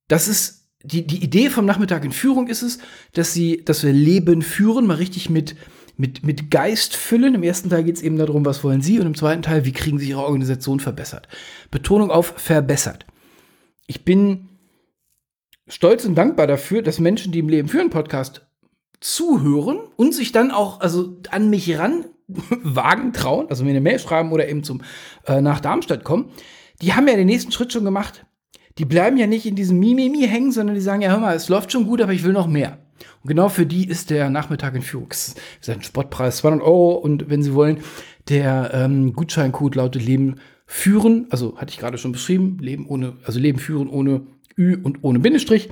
das 0.09 0.27
ist 0.27 0.69
die, 0.83 1.07
die 1.07 1.23
Idee 1.23 1.49
vom 1.49 1.65
Nachmittag 1.65 2.05
in 2.05 2.13
Führung 2.13 2.49
ist 2.49 2.63
es, 2.63 2.79
dass 3.13 3.33
sie, 3.33 3.65
dass 3.65 3.83
wir 3.85 3.93
Leben 3.93 4.43
führen, 4.43 4.87
mal 4.87 4.97
richtig 4.97 5.31
mit, 5.31 5.57
mit, 5.97 6.25
mit 6.25 6.51
Geist 6.51 6.95
füllen. 6.95 7.35
Im 7.35 7.43
ersten 7.43 7.71
Teil 7.71 7.85
geht 7.85 7.97
es 7.97 8.03
eben 8.03 8.19
darum, 8.19 8.45
was 8.45 8.63
wollen 8.65 8.83
Sie 8.83 9.01
und 9.01 9.07
im 9.07 9.15
zweiten 9.15 9.43
Teil, 9.43 9.65
wie 9.65 9.73
kriegen 9.73 9.99
Sie 9.99 10.11
Ihre 10.11 10.25
Organisation 10.25 10.81
verbessert. 10.81 11.29
Betonung 11.71 12.11
auf 12.11 12.35
verbessert. 12.37 13.07
Ich 13.87 14.05
bin 14.05 14.49
stolz 15.69 16.05
und 16.05 16.15
dankbar 16.15 16.47
dafür, 16.47 16.83
dass 16.83 17.01
Menschen, 17.01 17.33
die 17.33 17.39
im 17.39 17.49
Leben 17.49 17.69
führen 17.69 17.91
Podcast 17.91 18.47
zuhören 19.01 19.79
und 19.97 20.15
sich 20.15 20.33
dann 20.33 20.51
auch 20.51 20.81
also 20.81 21.19
an 21.31 21.51
mich 21.51 21.79
ran 21.79 22.07
wagen 22.63 23.13
trauen, 23.13 23.49
also 23.51 23.65
mir 23.65 23.71
eine 23.71 23.81
Mail 23.81 23.99
schreiben 23.99 24.33
oder 24.33 24.49
eben 24.49 24.65
zum 24.65 24.83
äh, 25.27 25.41
nach 25.41 25.61
Darmstadt 25.61 26.05
kommen, 26.05 26.31
die 26.81 26.95
haben 26.95 27.07
ja 27.07 27.17
den 27.17 27.27
nächsten 27.27 27.53
Schritt 27.53 27.73
schon 27.73 27.85
gemacht. 27.85 28.25
Die 28.79 28.85
bleiben 28.85 29.17
ja 29.17 29.27
nicht 29.27 29.47
in 29.47 29.55
diesem 29.55 29.79
Mimimi 29.79 30.27
hängen, 30.27 30.51
sondern 30.51 30.75
die 30.75 30.81
sagen 30.81 31.03
ja, 31.03 31.11
hör 31.11 31.21
mal, 31.21 31.37
es 31.37 31.49
läuft 31.49 31.71
schon 31.71 31.87
gut, 31.87 32.01
aber 32.01 32.13
ich 32.13 32.25
will 32.25 32.33
noch 32.33 32.49
mehr. 32.49 32.79
Und 33.23 33.29
genau 33.29 33.49
für 33.49 33.67
die 33.67 33.87
ist 33.87 34.11
der 34.11 34.31
Nachmittag 34.31 34.75
in 34.75 34.83
Führung. 34.83 35.09
Das 35.11 35.35
ist 35.61 35.71
ein 35.71 35.83
Spottpreis 35.83 36.39
200 36.39 36.67
Euro 36.67 36.95
und 36.95 37.29
wenn 37.29 37.43
Sie 37.43 37.55
wollen, 37.55 37.81
der 38.29 38.71
ähm, 38.73 39.13
Gutscheincode 39.13 39.77
lautet 39.77 40.05
Leben 40.05 40.37
führen, 40.67 41.27
also 41.31 41.57
hatte 41.59 41.73
ich 41.73 41.79
gerade 41.79 41.99
schon 41.99 42.13
beschrieben, 42.13 42.59
Leben 42.61 42.87
ohne, 42.87 43.17
also 43.25 43.39
Leben 43.39 43.59
führen 43.59 43.89
ohne 43.89 44.27
Ü 44.57 44.77
und 44.83 45.03
ohne 45.03 45.19
Bindestrich. 45.19 45.71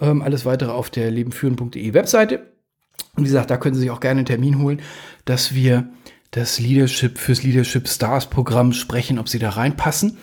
Ähm, 0.00 0.22
alles 0.22 0.44
weitere 0.44 0.70
auf 0.70 0.90
der 0.90 1.10
lebenführen.de 1.10 1.94
Webseite. 1.94 2.52
Und 3.16 3.24
wie 3.24 3.28
gesagt, 3.28 3.50
da 3.50 3.56
können 3.56 3.74
Sie 3.74 3.82
sich 3.82 3.90
auch 3.90 4.00
gerne 4.00 4.18
einen 4.18 4.26
Termin 4.26 4.58
holen, 4.58 4.80
dass 5.24 5.54
wir 5.54 5.88
das 6.30 6.58
Leadership 6.58 7.18
fürs 7.18 7.42
Leadership 7.42 7.88
Stars 7.88 8.26
Programm 8.26 8.72
sprechen, 8.72 9.18
ob 9.18 9.28
Sie 9.28 9.38
da 9.38 9.50
reinpassen. 9.50 10.18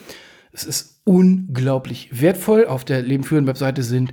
Es 0.51 0.65
ist 0.65 1.01
unglaublich 1.05 2.09
wertvoll. 2.11 2.65
Auf 2.65 2.83
der 2.83 3.01
Lebenführen 3.01 3.47
Webseite 3.47 3.83
sind 3.83 4.11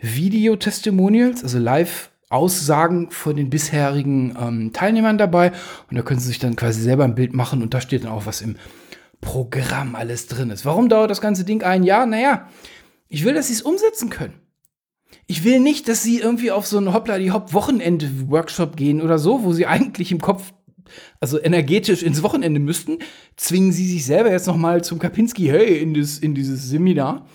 Video-Testimonials, 0.00 1.42
also 1.42 1.58
Live-Aussagen 1.58 3.10
von 3.10 3.34
den 3.34 3.48
bisherigen 3.48 4.36
ähm, 4.38 4.72
Teilnehmern 4.74 5.16
dabei. 5.16 5.52
Und 5.90 5.96
da 5.96 6.02
können 6.02 6.20
Sie 6.20 6.28
sich 6.28 6.38
dann 6.38 6.56
quasi 6.56 6.82
selber 6.82 7.04
ein 7.04 7.14
Bild 7.14 7.32
machen 7.32 7.62
und 7.62 7.72
da 7.72 7.80
steht 7.80 8.04
dann 8.04 8.12
auch, 8.12 8.26
was 8.26 8.42
im 8.42 8.56
Programm 9.20 9.94
alles 9.94 10.26
drin 10.26 10.50
ist. 10.50 10.64
Warum 10.64 10.88
dauert 10.88 11.10
das 11.10 11.20
ganze 11.20 11.44
Ding 11.44 11.62
ein 11.62 11.82
Jahr? 11.82 12.06
Naja, 12.06 12.48
ich 13.08 13.24
will, 13.24 13.34
dass 13.34 13.48
sie 13.48 13.54
es 13.54 13.62
umsetzen 13.62 14.10
können. 14.10 14.34
Ich 15.26 15.44
will 15.44 15.60
nicht, 15.60 15.88
dass 15.88 16.02
sie 16.02 16.18
irgendwie 16.18 16.50
auf 16.50 16.66
so 16.66 16.78
ein 16.78 16.92
Hoppla 16.92 17.18
die 17.18 17.32
Hopp 17.32 17.52
Wochenende 17.52 18.08
Workshop 18.28 18.76
gehen 18.76 19.00
oder 19.00 19.18
so, 19.18 19.44
wo 19.44 19.52
sie 19.52 19.66
eigentlich 19.66 20.12
im 20.12 20.20
Kopf 20.20 20.52
also 21.20 21.38
energetisch 21.38 22.02
ins 22.02 22.22
Wochenende 22.22 22.60
müssten, 22.60 22.98
zwingen 23.36 23.72
sie 23.72 23.86
sich 23.86 24.06
selber 24.06 24.30
jetzt 24.30 24.46
noch 24.46 24.56
mal 24.56 24.82
zum 24.82 24.98
Kapinski 24.98 25.46
hey 25.46 25.78
in, 25.78 25.92
das, 25.92 26.18
in 26.18 26.34
dieses 26.34 26.68
Seminar. 26.68 27.26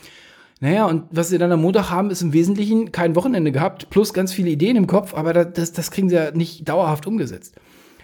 Naja, 0.59 0.85
und 0.85 1.03
was 1.11 1.29
sie 1.29 1.37
dann 1.37 1.51
am 1.51 1.61
Montag 1.61 1.89
haben, 1.89 2.09
ist 2.09 2.21
im 2.21 2.33
Wesentlichen 2.33 2.91
kein 2.91 3.15
Wochenende 3.15 3.51
gehabt, 3.51 3.89
plus 3.89 4.13
ganz 4.13 4.31
viele 4.31 4.49
Ideen 4.49 4.77
im 4.77 4.87
Kopf, 4.87 5.13
aber 5.13 5.33
das, 5.33 5.73
das 5.73 5.91
kriegen 5.91 6.09
sie 6.09 6.15
ja 6.15 6.31
nicht 6.31 6.67
dauerhaft 6.67 7.05
umgesetzt. 7.05 7.55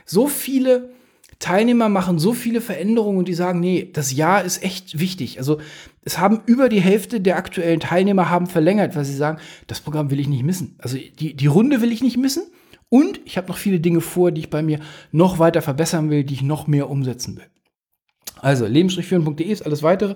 So 0.05 0.27
viele 0.27 0.91
Teilnehmer 1.39 1.87
machen 1.87 2.19
so 2.19 2.33
viele 2.33 2.59
Veränderungen 2.59 3.17
und 3.17 3.27
die 3.27 3.33
sagen, 3.33 3.61
nee, 3.61 3.89
das 3.93 4.13
Jahr 4.13 4.43
ist 4.43 4.61
echt 4.61 4.99
wichtig. 4.99 5.37
Also 5.37 5.59
es 6.03 6.19
haben 6.19 6.41
über 6.45 6.67
die 6.67 6.81
Hälfte 6.81 7.21
der 7.21 7.37
aktuellen 7.37 7.79
Teilnehmer 7.79 8.29
haben 8.29 8.47
verlängert, 8.47 8.95
weil 8.95 9.05
sie 9.05 9.15
sagen, 9.15 9.39
das 9.67 9.79
Programm 9.79 10.11
will 10.11 10.19
ich 10.19 10.27
nicht 10.27 10.43
missen. 10.43 10.75
Also 10.79 10.97
die, 10.97 11.35
die 11.35 11.47
Runde 11.47 11.81
will 11.81 11.93
ich 11.93 12.03
nicht 12.03 12.17
missen. 12.17 12.43
Und 12.89 13.21
ich 13.23 13.37
habe 13.37 13.47
noch 13.47 13.57
viele 13.57 13.79
Dinge 13.79 14.01
vor, 14.01 14.31
die 14.31 14.41
ich 14.41 14.49
bei 14.49 14.61
mir 14.61 14.79
noch 15.11 15.39
weiter 15.39 15.61
verbessern 15.61 16.09
will, 16.09 16.23
die 16.23 16.33
ich 16.33 16.41
noch 16.41 16.67
mehr 16.67 16.89
umsetzen 16.89 17.37
will. 17.37 17.45
Also 18.41 18.65
lebensstrichführen.de 18.65 19.47
ist 19.47 19.65
alles 19.65 19.83
weitere. 19.83 20.15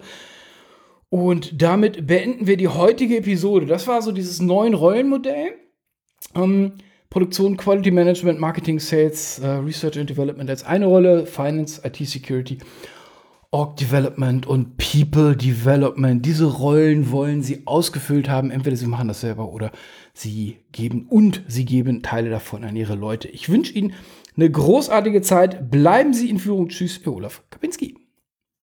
Und 1.10 1.62
damit 1.62 2.08
beenden 2.08 2.48
wir 2.48 2.58
die 2.58 2.68
heutige 2.68 3.18
Episode. 3.18 3.66
Das 3.66 3.88
war 3.88 4.02
so 4.02 4.12
dieses 4.12 4.42
neuen 4.42 4.74
Rollenmodell. 4.74 5.54
Ähm, 6.36 6.74
Produktion, 7.14 7.56
Quality 7.58 7.92
Management, 7.92 8.40
Marketing, 8.40 8.80
Sales, 8.80 9.40
uh, 9.44 9.60
Research 9.60 10.00
and 10.00 10.10
Development 10.10 10.50
als 10.50 10.64
eine 10.64 10.88
Rolle, 10.88 11.28
Finance, 11.28 11.80
IT 11.84 11.98
Security 12.08 12.58
Org 13.52 13.78
Development 13.78 14.48
und 14.48 14.78
People 14.78 15.38
Development. 15.38 16.26
Diese 16.26 16.46
Rollen 16.46 17.12
wollen 17.12 17.44
sie 17.44 17.68
ausgefüllt 17.68 18.30
haben. 18.30 18.50
Entweder 18.50 18.76
sie 18.76 18.88
machen 18.88 19.10
das 19.10 19.22
selber 19.22 19.54
oder 19.54 19.72
sie 20.16 20.58
geben 20.72 21.06
und 21.08 21.44
sie 21.48 21.66
geben 21.66 22.02
Teile 22.02 22.32
davon 22.32 22.64
an 22.64 22.76
ihre 22.76 22.96
Leute. 22.96 23.28
Ich 23.28 23.48
wünsche 23.48 23.74
Ihnen 23.74 23.94
eine 24.36 24.50
großartige 24.50 25.22
Zeit. 25.22 25.70
Bleiben 25.70 26.16
Sie 26.16 26.32
in 26.32 26.40
Führung. 26.40 26.70
Tschüss, 26.70 27.00
Ihr 27.06 27.14
Olaf 27.14 27.44
Kapinski. 27.52 28.03